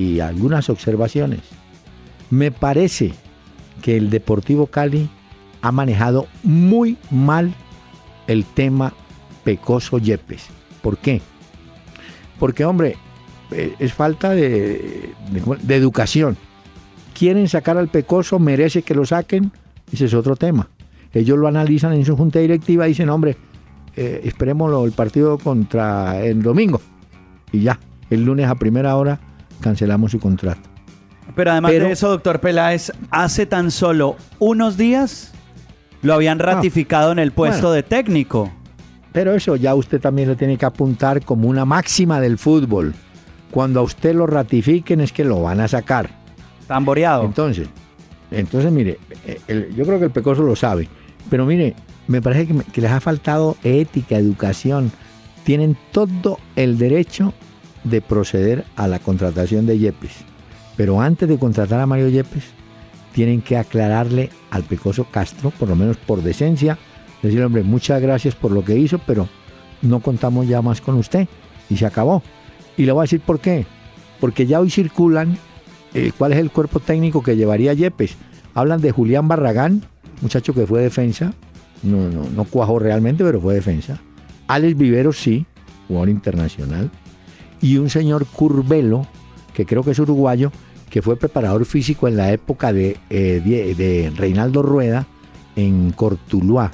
[0.00, 1.40] y algunas observaciones.
[2.30, 3.12] Me parece
[3.82, 5.10] que el Deportivo Cali
[5.60, 7.52] ha manejado muy mal
[8.26, 8.94] el tema
[9.44, 10.46] Pecoso Yepes.
[10.80, 11.20] ¿Por qué?
[12.38, 12.96] Porque, hombre,
[13.50, 15.12] eh, es falta de,
[15.68, 16.38] educación.
[17.12, 19.52] Quieren sacar al Pecoso, merece que lo saquen,
[19.92, 20.70] ese es otro tema.
[21.12, 23.36] Ellos lo analizan en su junta directiva y dicen, hombre,
[23.96, 26.80] eh, esperémoslo el partido contra el domingo.
[27.52, 27.78] Y ya,
[28.08, 29.20] el lunes a primera hora
[29.60, 30.60] cancelamos su contrato.
[31.36, 35.32] Pero además pero- de eso, doctor Peláez, hace tan solo unos días
[36.02, 37.74] lo habían ratificado en el puesto Bueno.
[37.74, 38.50] de técnico.
[39.12, 42.94] Pero eso ya usted también lo tiene que apuntar como una máxima del fútbol.
[43.50, 46.10] Cuando a usted lo ratifiquen es que lo van a sacar.
[46.66, 47.24] Tamboreado.
[47.24, 47.68] Entonces,
[48.30, 50.88] entonces mire, eh, el- yo creo que el Pecoso lo sabe.
[51.28, 51.74] Pero mire,
[52.06, 54.92] me parece que, que les ha faltado ética, educación.
[55.44, 57.34] Tienen todo el derecho
[57.84, 60.12] de proceder a la contratación de Yepes.
[60.76, 62.44] Pero antes de contratar a Mario Yepes,
[63.12, 66.78] tienen que aclararle al Pecoso Castro, por lo menos por decencia,
[67.22, 69.28] decirle, hombre, muchas gracias por lo que hizo, pero
[69.82, 71.28] no contamos ya más con usted.
[71.68, 72.22] Y se acabó.
[72.76, 73.66] Y le voy a decir por qué.
[74.20, 75.38] Porque ya hoy circulan
[75.94, 78.16] eh, cuál es el cuerpo técnico que llevaría Yepes.
[78.54, 79.82] Hablan de Julián Barragán,
[80.20, 81.32] muchacho que fue defensa.
[81.82, 84.00] No, no, no cuajó realmente, pero fue defensa.
[84.48, 85.46] Alex Viveros sí,
[85.88, 86.90] jugador internacional.
[87.62, 89.06] Y un señor Curvelo,
[89.54, 90.50] que creo que es uruguayo,
[90.88, 95.06] que fue preparador físico en la época de, eh, de, de Reinaldo Rueda
[95.56, 96.70] en Cortuluá.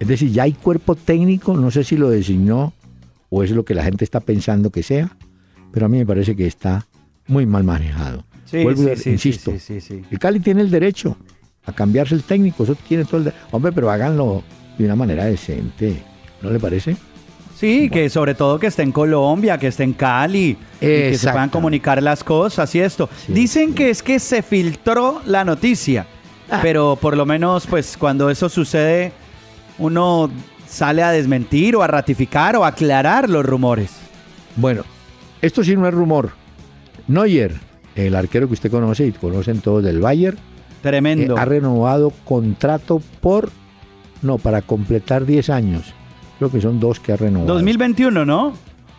[0.00, 2.72] Es decir, ya hay cuerpo técnico, no sé si lo designó
[3.30, 5.16] o es lo que la gente está pensando que sea,
[5.72, 6.86] pero a mí me parece que está
[7.26, 8.24] muy mal manejado.
[8.46, 9.52] Sí, Vuelvo sí, insisto,
[10.10, 11.16] el Cali tiene el derecho
[11.64, 14.42] a cambiarse el técnico, eso tiene todo el de- Hombre, pero háganlo
[14.76, 16.02] de una manera decente,
[16.42, 16.96] ¿no le parece?
[17.62, 21.30] Sí, que sobre todo que esté en Colombia, que esté en Cali, y que se
[21.30, 23.08] puedan comunicar las cosas y esto.
[23.24, 23.74] Sí, Dicen sí.
[23.76, 26.06] que es que se filtró la noticia,
[26.50, 26.58] Ah.
[26.60, 29.12] pero por lo menos pues cuando eso sucede
[29.78, 30.28] uno
[30.66, 33.92] sale a desmentir o a ratificar o a aclarar los rumores.
[34.56, 34.82] Bueno,
[35.40, 36.32] esto sí no es rumor.
[37.06, 37.54] Neuer,
[37.94, 40.36] el arquero que usted conoce y conocen todos del Bayern,
[40.82, 41.36] Tremendo.
[41.36, 43.50] eh, ha renovado contrato por,
[44.20, 45.94] no, para completar 10 años.
[46.42, 47.54] Creo que son dos que ha renovado.
[47.54, 48.52] 2021, ¿no?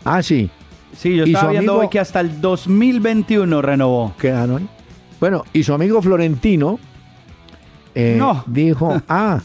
[0.06, 0.50] Ah, sí.
[0.96, 1.84] Sí, yo ¿Y estaba viendo amigo?
[1.84, 4.14] hoy que hasta el 2021 renovó.
[4.18, 4.62] quedaron.
[4.62, 4.70] ahí.
[5.20, 6.80] Bueno, y su amigo Florentino
[7.96, 8.46] eh, No.
[8.48, 9.42] dijo, ah,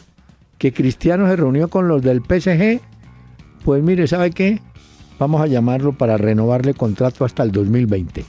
[0.59, 2.81] que Cristiano se reunió con los del PSG.
[3.65, 4.63] Pues mire, ¿sabe qué?
[5.19, 8.25] Vamos a llamarlo para renovarle contrato hasta el 2020.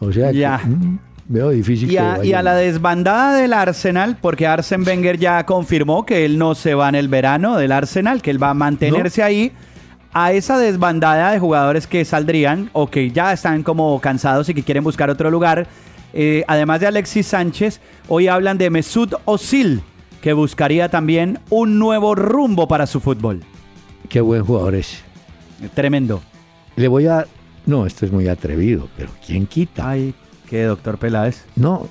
[0.00, 0.62] O sea, que, Ya.
[0.64, 0.98] mm,
[1.28, 5.44] veo difícil Y que a, y a la desbandada del Arsenal, porque Arsen Wenger ya
[5.46, 8.54] confirmó que él no se va en el verano del Arsenal, que él va a
[8.54, 9.52] mantenerse ahí.
[10.12, 14.62] a esa desbandada de jugadores que saldrían o que ya están como cansados y que
[14.62, 15.66] quieren buscar otro lugar.
[16.14, 19.82] eh, además de Alexis Sánchez, hoy hablan de Mesut Özil,
[20.22, 23.42] que buscaría también un nuevo rumbo para su fútbol.
[24.08, 25.02] Qué buen jugador es.
[25.74, 26.22] Tremendo.
[26.76, 27.26] Le voy a...
[27.66, 29.90] No, esto es muy atrevido, pero ¿quién quita?
[29.90, 30.14] Ay,
[30.48, 31.44] qué doctor Peláez.
[31.56, 31.88] No,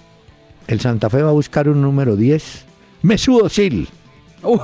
[0.67, 2.65] el Santa Fe va a buscar un número 10.
[3.03, 3.87] Mesut Özil.
[4.43, 4.59] Uy,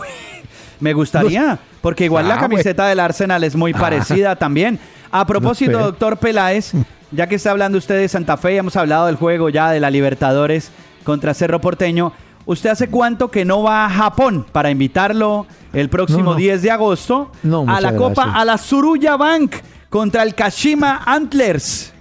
[0.79, 4.79] me gustaría, porque igual la Ah, camiseta del Arsenal es muy parecida también.
[5.11, 6.73] A propósito, No, doctor Peláez,
[7.11, 9.89] ya que está hablando usted de Santa Fe, hemos hablado del juego ya de la
[9.91, 10.71] Libertadores
[11.03, 12.11] contra Cerro Porteño.
[12.45, 16.35] ¿Usted hace cuánto que no va a Japón para invitarlo el próximo No, no.
[16.35, 18.41] 10 de agosto No, a la Copa, gracias.
[18.41, 19.55] a la Suruya Bank
[19.89, 21.92] contra el Kashima Antlers?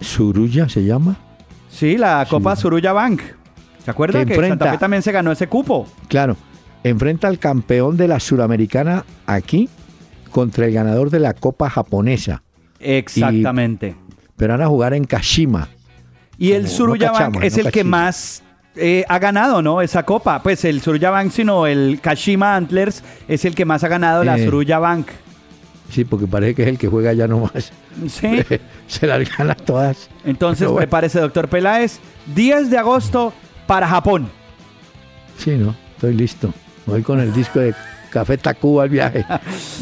[0.00, 1.16] Suruya se llama.
[1.70, 3.20] Sí, la Copa Suruya Bank.
[3.84, 5.86] ¿Se acuerda Que Santa Fe también se ganó ese cupo?
[6.08, 6.36] Claro,
[6.84, 9.68] enfrenta al campeón de la Suramericana aquí
[10.30, 12.42] contra el ganador de la Copa japonesa.
[12.80, 13.96] Exactamente.
[14.36, 15.68] Pero van a jugar en Kashima.
[16.38, 18.42] Y el no Suruya Bank es no el que más
[18.76, 19.82] eh, ha ganado, ¿no?
[19.82, 20.40] Esa copa.
[20.42, 24.38] Pues el Suruya Bank, sino el Kashima Antlers es el que más ha ganado la
[24.38, 24.44] Eh.
[24.44, 25.08] Suruya Bank.
[25.90, 27.72] Sí, porque parece que es el que juega ya nomás.
[28.08, 28.40] Sí.
[28.86, 30.08] Se las gana todas.
[30.24, 30.78] Entonces, bueno.
[30.78, 31.98] prepárese, doctor Peláez.
[32.34, 33.32] 10 de agosto
[33.66, 34.28] para Japón.
[35.38, 36.52] Sí, no, estoy listo.
[36.86, 37.74] Voy con el disco de
[38.10, 39.24] Café Tacuba al viaje.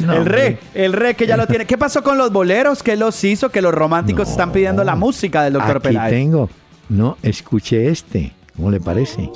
[0.04, 1.64] No, el re, el re que ya lo tiene.
[1.66, 2.82] ¿Qué pasó con los boleros?
[2.82, 3.48] ¿Qué los hizo?
[3.48, 6.10] Que los románticos están pidiendo la música del doctor Aquí Peláez.
[6.12, 6.50] tengo.
[6.90, 8.34] No, escuché este.
[8.56, 9.30] ¿Cómo le parece?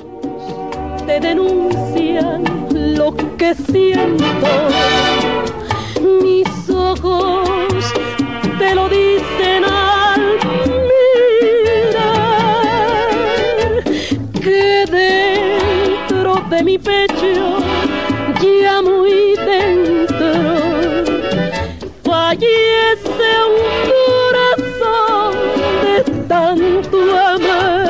[1.05, 2.43] te denuncian
[2.95, 4.25] lo que siento.
[6.21, 6.47] Mis
[6.81, 7.93] ojos
[8.59, 10.21] te lo dicen al
[11.81, 12.63] mirar
[14.41, 17.59] que dentro de mi pecho,
[18.61, 20.31] ya muy dentro,
[22.03, 25.33] fallece un corazón
[25.83, 25.95] de
[26.27, 27.89] tanto amar.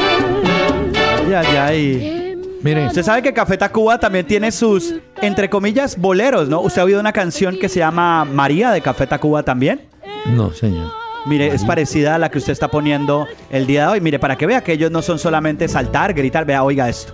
[1.27, 2.30] Ay, ay, ay.
[2.64, 6.62] Mire, Usted sabe que Café Tacuba también tiene sus, entre comillas, boleros, ¿no?
[6.62, 9.82] ¿Usted ha oído una canción que se llama María de Café Tacuba también?
[10.28, 10.91] no, señor.
[11.26, 14.01] Mire, es parecida a la que usted está poniendo el día de hoy.
[14.01, 16.45] Mire, para que vea que ellos no son solamente saltar, gritar.
[16.45, 17.14] Vea, oiga esto.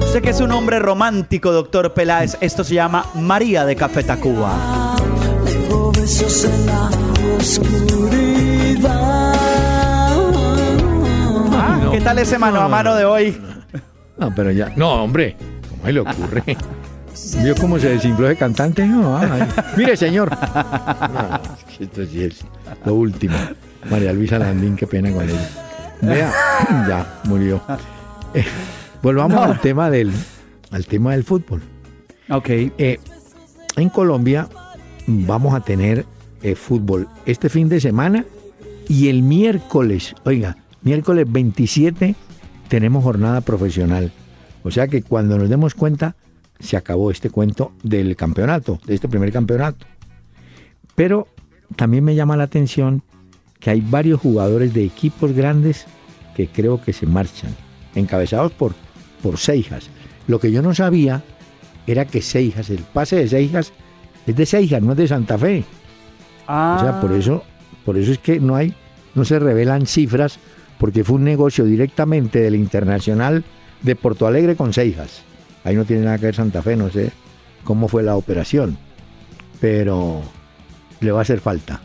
[0.00, 2.38] Usted que es un hombre romántico, doctor Peláez.
[2.40, 4.96] Esto se llama María de Café Tacuba.
[11.52, 13.40] Ah, ¿Qué tal ese mano a mano de hoy?
[14.16, 14.72] No, pero ya.
[14.76, 15.36] No, hombre.
[15.70, 16.56] ¿Cómo se le ocurre?
[17.42, 18.86] ¿Vio cómo se desinfló de cantante?
[18.86, 19.42] No, ay.
[19.76, 20.30] Mire, señor.
[20.30, 21.40] No,
[21.78, 22.44] esto sí es
[22.84, 23.36] lo último.
[23.90, 25.48] María Luisa Landín, qué pena con ella.
[26.00, 26.32] Vea,
[26.88, 27.60] ya murió.
[28.34, 28.44] Eh,
[29.02, 29.42] volvamos No.
[29.52, 30.12] al tema del
[30.70, 31.62] al tema del fútbol.
[32.30, 32.48] Ok.
[32.50, 33.00] Eh,
[33.76, 34.48] en Colombia
[35.06, 36.04] vamos a tener
[36.42, 38.24] eh, fútbol este fin de semana
[38.88, 42.14] y el miércoles, oiga, miércoles 27
[42.68, 44.12] tenemos jornada profesional.
[44.62, 46.16] O sea que cuando nos demos cuenta,
[46.60, 49.86] se acabó este cuento del campeonato, de este primer campeonato.
[50.94, 51.28] Pero
[51.76, 53.02] también me llama la atención
[53.60, 55.86] que hay varios jugadores de equipos grandes
[56.34, 57.54] que creo que se marchan,
[57.94, 58.74] encabezados por,
[59.22, 59.90] por Seijas.
[60.26, 61.22] Lo que yo no sabía
[61.86, 63.72] era que Seijas, el pase de Seijas,
[64.26, 65.64] es de Seijas, no es de Santa Fe.
[66.48, 67.44] Ah, O sea, por eso,
[67.84, 68.74] por eso es que no hay,
[69.14, 70.38] no se revelan cifras,
[70.78, 73.44] porque fue un negocio directamente del Internacional
[73.82, 75.22] de Porto Alegre con Seijas.
[75.64, 77.12] Ahí no tiene nada que ver Santa Fe, no sé
[77.64, 78.78] cómo fue la operación,
[79.60, 80.22] pero
[81.00, 81.80] le va a hacer falta.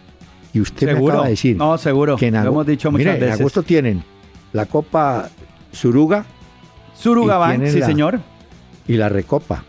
[0.54, 2.16] Y usted me acaba de decir No, seguro.
[2.16, 3.36] que en, Lo ago- hemos dicho muchas mire, veces.
[3.36, 4.04] en agosto tienen
[4.54, 5.30] la Copa
[5.72, 6.26] Suruga
[6.96, 8.20] Surugabank, y tienen sí, la- señor.
[8.88, 9.64] y la Recopa.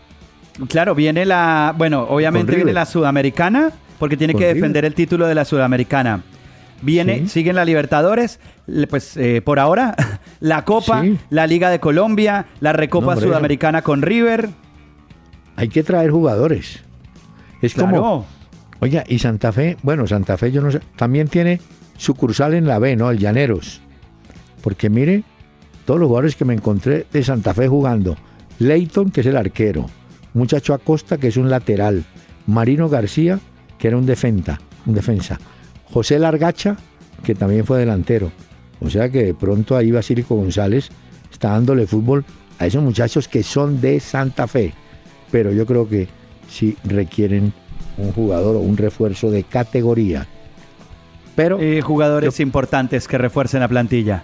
[0.69, 1.73] Claro, viene la.
[1.77, 6.23] Bueno, obviamente viene la Sudamericana, porque tiene que defender el título de la Sudamericana.
[6.81, 7.29] Viene, Sí.
[7.29, 8.39] siguen la Libertadores,
[8.89, 9.95] pues eh, por ahora,
[10.39, 11.17] la Copa, Sí.
[11.29, 14.49] la Liga de Colombia, la Recopa No, hombre, Sudamericana con River.
[15.55, 16.81] Hay que traer jugadores.
[17.61, 18.25] Es como Claro.
[18.81, 21.61] Oiga, y Santa Fe, bueno, Santa Fe yo no sé, también tiene
[21.97, 23.09] sucursal en la B, ¿no?
[23.09, 23.81] El Llaneros.
[24.61, 25.23] Porque mire,
[25.85, 28.17] todos los jugadores que me encontré de Santa Fe jugando.
[28.59, 29.85] Leighton, que es el arquero.
[30.33, 32.03] Muchacho Acosta, que es un lateral.
[32.47, 33.39] Marino García,
[33.77, 35.39] que era un defensa, un defensa.
[35.91, 36.75] José Largacha,
[37.23, 38.31] que también fue delantero.
[38.81, 40.89] O sea que de pronto ahí Basílico González
[41.31, 42.25] está dándole fútbol
[42.59, 44.73] a esos muchachos que son de Santa Fe.
[45.31, 46.07] Pero yo creo que
[46.49, 47.53] sí requieren
[47.97, 50.27] un jugador o un refuerzo de categoría.
[51.35, 54.23] Pero Eh, jugadores importantes que refuercen la plantilla.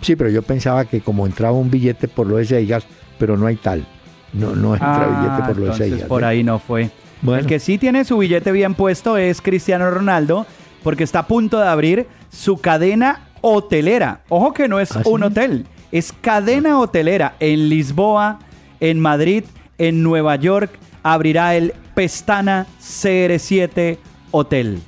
[0.00, 2.84] Sí, pero yo pensaba que como entraba un billete por lo de Seigas,
[3.18, 3.86] pero no hay tal.
[4.32, 6.02] No, no entra Ah, billete por lo de Seigas.
[6.08, 6.26] por ¿eh?
[6.26, 6.90] ahí no fue.
[7.26, 7.40] Bueno.
[7.40, 10.46] El que sí tiene su billete bien puesto es Cristiano Ronaldo,
[10.84, 14.20] porque está a punto de abrir su cadena hotelera.
[14.28, 15.26] Ojo que no es ¿Ah, un sí?
[15.26, 18.38] hotel, es cadena hotelera en Lisboa,
[18.78, 19.42] en Madrid,
[19.76, 20.70] en Nueva York.
[21.02, 23.98] Abrirá el Pestana CR7
[24.30, 24.80] Hotel.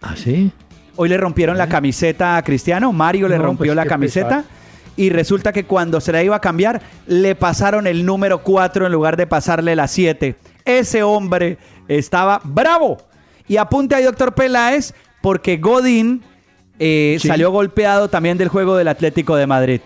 [0.00, 0.50] ¿Ah, sí?
[0.96, 4.44] Hoy le rompieron la camiseta a Cristiano, Mario le rompió pues la camiseta pesar.
[4.96, 8.92] y resulta que cuando se la iba a cambiar le pasaron el número 4 en
[8.92, 10.36] lugar de pasarle la 7.
[10.64, 11.58] Ese hombre
[11.88, 12.98] estaba bravo.
[13.46, 16.22] Y apunte ahí, doctor Peláez, porque Godín
[16.78, 17.28] eh, Sí.
[17.28, 19.80] salió golpeado también del juego del Atlético de Madrid.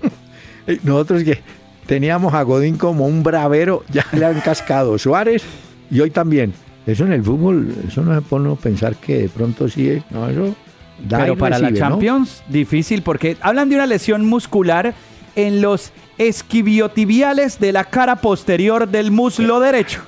[0.82, 1.40] Nosotros que
[1.86, 5.42] teníamos a Godín como un bravero, ya le han cascado Suárez
[5.90, 6.52] y hoy también.
[6.86, 10.02] Eso en el fútbol, eso no se pone a pensar que de pronto sí es.
[10.10, 10.54] No, eso
[11.02, 11.92] da Pero para recibe, la ¿no?
[11.94, 14.92] Champions, difícil porque hablan de una lesión muscular
[15.34, 20.02] en los esquiviotibiales de la cara posterior del muslo derecho.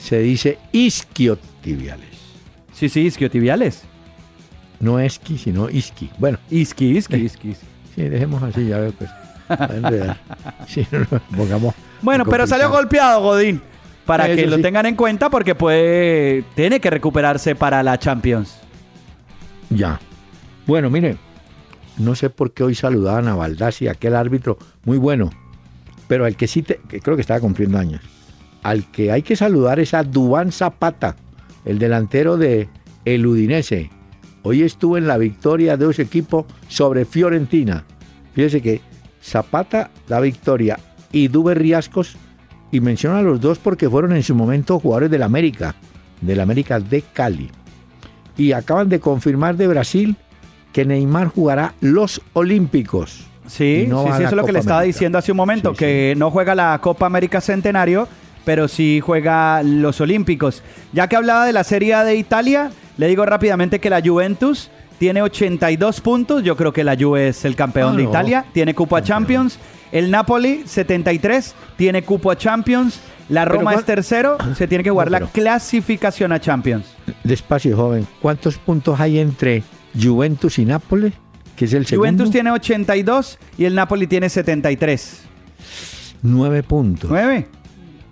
[0.00, 2.08] Se dice isquiotibiales.
[2.72, 3.82] Sí, sí, isquiotibiales.
[4.80, 6.10] No esqui, sino isqui.
[6.18, 7.50] Bueno, Isqui, isqui, isqui.
[7.50, 7.66] isqui.
[7.94, 9.10] sí, dejemos así, ya veo, pues.
[10.68, 11.04] Sí, no
[11.36, 11.74] pongamos.
[12.02, 13.60] Bueno, pero salió golpeado Godín.
[14.06, 14.62] Para Eso que lo sí.
[14.62, 18.56] tengan en cuenta porque puede tiene que recuperarse para la Champions.
[19.68, 20.00] Ya.
[20.66, 21.16] Bueno, mire,
[21.98, 25.30] no sé por qué hoy saludaban a Baldassi, aquel árbitro muy bueno,
[26.08, 28.00] pero al que sí, te- que creo que estaba cumpliendo años,
[28.62, 31.16] al que hay que saludar es a Dubán Zapata,
[31.64, 32.68] el delantero de
[33.04, 33.90] el Udinese.
[34.42, 37.84] Hoy estuvo en la victoria de ese equipo sobre Fiorentina.
[38.34, 38.80] Fíjese que
[39.22, 40.78] Zapata da victoria
[41.12, 42.16] y Dube Riascos,
[42.72, 45.74] y menciona a los dos porque fueron en su momento jugadores del América,
[46.20, 47.50] del América de Cali
[48.36, 50.16] y acaban de confirmar de Brasil
[50.72, 53.26] que Neymar jugará los Olímpicos.
[53.46, 54.94] Sí, no sí, sí, la eso es lo que Copa le estaba América.
[54.94, 58.06] diciendo hace un momento, que no juega la Copa América Centenario,
[58.44, 60.62] pero sí juega los Olímpicos.
[60.92, 64.70] Ya que hablaba de la Serie A de Italia, le digo rápidamente que la Juventus
[64.98, 68.10] tiene 82 puntos, yo creo que la Juve es el campeón de no.
[68.10, 69.58] Italia, tiene cupo a Champions.
[69.92, 73.00] El Napoli 73 tiene cupo a Champions.
[73.28, 76.86] La Roma ¿cuál- es tercero, se tiene que jugar No, la clasificación a Champions.
[77.24, 78.06] Despacio, joven.
[78.20, 79.62] ¿Cuántos puntos hay entre
[80.00, 81.14] Juventus y Nápoles?
[81.56, 82.02] Que es el segundo.
[82.08, 85.22] Juventus tiene 82 y el Napoli tiene 73.
[86.22, 87.08] Nueve puntos.
[87.10, 87.48] ¿Nueve?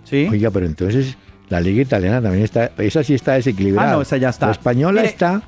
[0.09, 0.27] Sí.
[0.29, 1.17] Oiga, pero entonces
[1.49, 3.91] la liga italiana también está, esa sí está desequilibrada.
[3.91, 4.47] Ah, no, esa ya está.
[4.47, 5.41] La española Mire, está.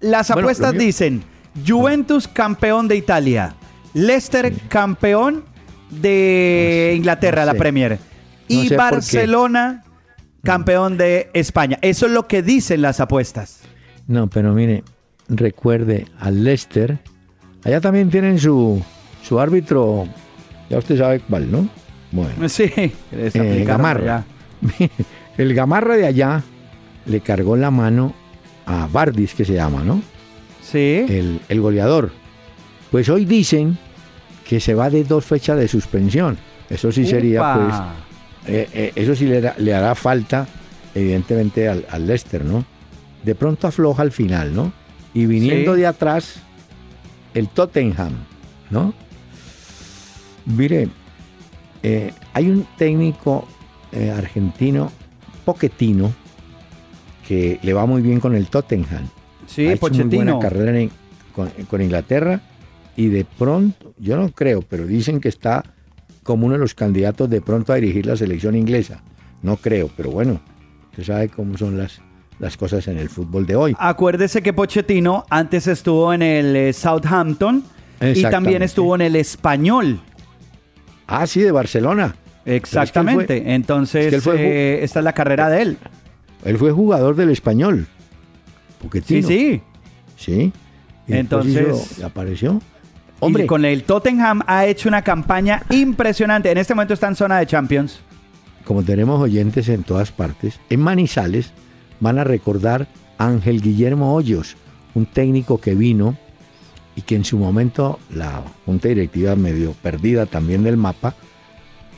[0.00, 1.22] Las apuestas dicen
[1.66, 3.54] Juventus campeón de Italia,
[3.94, 5.44] Leicester campeón
[5.90, 7.58] de Inglaterra, no la.
[7.58, 7.98] Premier,
[8.48, 8.76] y sé.
[8.76, 9.84] Barcelona
[10.42, 11.78] campeón de España.
[11.82, 13.60] Eso es lo que dicen las apuestas.
[14.06, 14.84] No, pero mire,
[15.28, 16.98] recuerde al Leicester.
[17.64, 18.82] Allá también tienen su,
[19.22, 20.08] su árbitro.
[20.70, 21.68] Ya usted sabe cuál, ¿no?
[22.12, 22.48] Bueno.
[22.48, 22.70] Sí,
[23.12, 24.24] Eh, Gamarra.
[25.38, 26.42] El Gamarra de allá
[27.06, 28.12] le cargó la mano
[28.66, 30.02] a Bardis, que se llama, ¿no?
[30.62, 31.04] Sí.
[31.08, 32.10] El, el goleador.
[32.90, 33.78] Pues hoy dicen
[34.46, 36.36] que se va de dos fechas de suspensión.
[36.68, 37.74] Eso sí sería, pues,
[38.54, 40.46] eh, eh, eso sí le, hará- le hará falta,
[40.94, 42.64] evidentemente, al, al Leicester, ¿no?
[43.24, 44.72] De pronto afloja al final, ¿no?
[45.14, 45.80] Y viniendo Sí.
[45.80, 46.36] de atrás,
[47.34, 48.12] el Tottenham,
[48.70, 48.92] ¿no?
[50.46, 50.88] Mire,
[51.82, 53.46] eh, hay un técnico
[53.92, 54.90] eh, argentino,
[55.44, 56.12] Poquetino,
[57.26, 59.08] que le va muy bien con el Tottenham.
[59.46, 60.90] Sí, ha hecho muy buena carrera en-
[61.34, 62.40] con, con Inglaterra
[62.96, 65.64] y de pronto, yo no creo, pero dicen que está
[66.22, 69.02] como uno de los candidatos de pronto a dirigir la selección inglesa.
[69.42, 70.40] No creo, pero bueno,
[70.90, 72.00] usted sabe cómo son las,
[72.38, 73.74] las cosas en el fútbol de hoy.
[73.78, 77.64] Acuérdese que Pochettino antes estuvo en el eh, Southampton
[78.14, 80.00] y también estuvo en el Español.
[81.10, 82.14] Ah, sí, de Barcelona.
[82.46, 83.26] Exactamente.
[83.26, 85.62] Pero es que él fue- Entonces, es que fue eh, esta es la carrera de
[85.62, 85.78] él.
[86.44, 87.86] Él fue jugador del español.
[89.04, 89.60] Sí, sí.
[90.16, 90.52] Sí.
[91.06, 92.62] Y Entonces- hizo- apareció.
[93.22, 93.44] Hombre.
[93.44, 96.50] Y con el Tottenham ha hecho una campaña impresionante.
[96.50, 98.00] En este momento está en zona de Champions.
[98.64, 101.50] como tenemos oyentes en todas partes, en Manizales
[101.98, 102.86] van a recordar
[103.18, 104.56] a Ángel Guillermo Hoyos,
[104.94, 106.16] un técnico que vino
[107.00, 111.14] y que en su momento la junta directiva medio perdida también del mapa,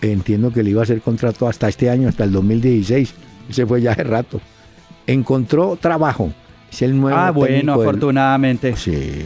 [0.01, 3.15] entiendo que le iba a hacer contrato hasta este año, hasta el 2016,
[3.51, 4.41] ese fue ya hace rato.
[5.07, 6.33] Encontró trabajo,
[6.71, 8.77] es el nuevo Ah, bueno, del- afortunadamente.
[8.77, 9.25] Sí.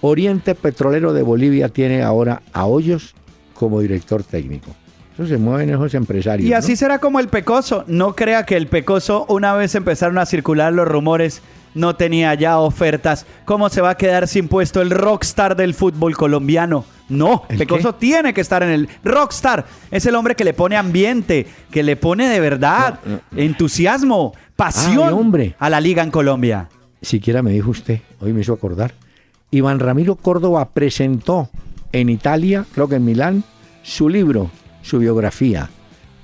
[0.00, 3.14] Oriente Petrolero de Bolivia tiene ahora a Hoyos
[3.54, 4.70] como director técnico.
[5.14, 6.46] Eso se mueven esos empresarios.
[6.46, 6.58] Y ¿no?
[6.58, 7.84] así será como el Pecoso.
[7.88, 11.40] No crea que el Pecoso, una vez empezaron a circular los rumores,
[11.76, 13.26] no tenía ya ofertas.
[13.44, 16.84] ¿Cómo se va a quedar sin puesto el rockstar del fútbol colombiano?
[17.08, 19.64] No, ¿El Pecoso tiene que estar en el rockstar.
[19.92, 22.98] Es el hombre que le pone ambiente, que le pone de verdad
[23.36, 25.54] entusiasmo, pasión Ay, hombre.
[25.58, 26.68] a la liga en Colombia.
[27.00, 28.94] Siquiera me dijo usted, hoy me hizo acordar.
[29.52, 31.48] Iván Ramiro Córdoba presentó
[31.92, 33.44] en Italia, creo que en Milán,
[33.84, 34.50] su libro,
[34.82, 35.68] su biografía,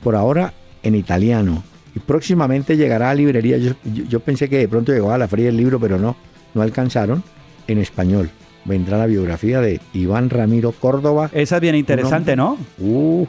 [0.02, 1.62] por ahora en italiano.
[1.94, 3.58] Y próximamente llegará a librería.
[3.58, 6.16] Yo, yo- yo pensé que de pronto llegaba a la feria del libro, pero no,
[6.54, 7.22] no alcanzaron
[7.66, 8.30] en español.
[8.64, 11.28] Vendrá la biografía de Iván Ramiro Córdoba.
[11.32, 12.56] Esa es bien interesante, ¿no?
[12.78, 13.26] Uh,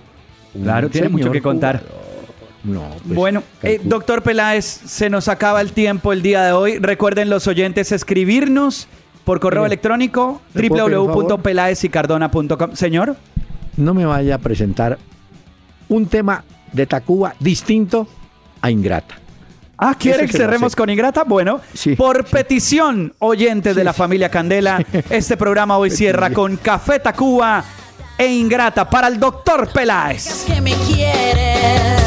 [0.61, 1.80] Claro, tiene mucho que contar.
[1.82, 2.03] jugador.
[2.64, 6.78] No, pues, bueno, eh, doctor Peláez, se nos acaba el tiempo el día de hoy.
[6.78, 8.88] Recuerden los oyentes escribirnos
[9.26, 12.76] por correo electrónico www.pelaezicardona.com.
[12.76, 13.16] Señor,
[13.78, 14.97] no me vaya a presentar
[15.89, 18.07] un tema de Tacuba distinto
[18.64, 19.16] a Ingrata.
[19.78, 21.24] ah, ¿quieren Ese que cerremos con Ingrata?
[21.26, 22.32] Bueno, Sí, por sí.
[22.32, 23.97] petición, oyentes de Sí, la sí.
[23.97, 27.64] familia Candela, este programa hoy cierra con Café Tacuba
[28.18, 30.45] e Ingrata para el doctor Peláez.
[30.47, 32.02] que me quieres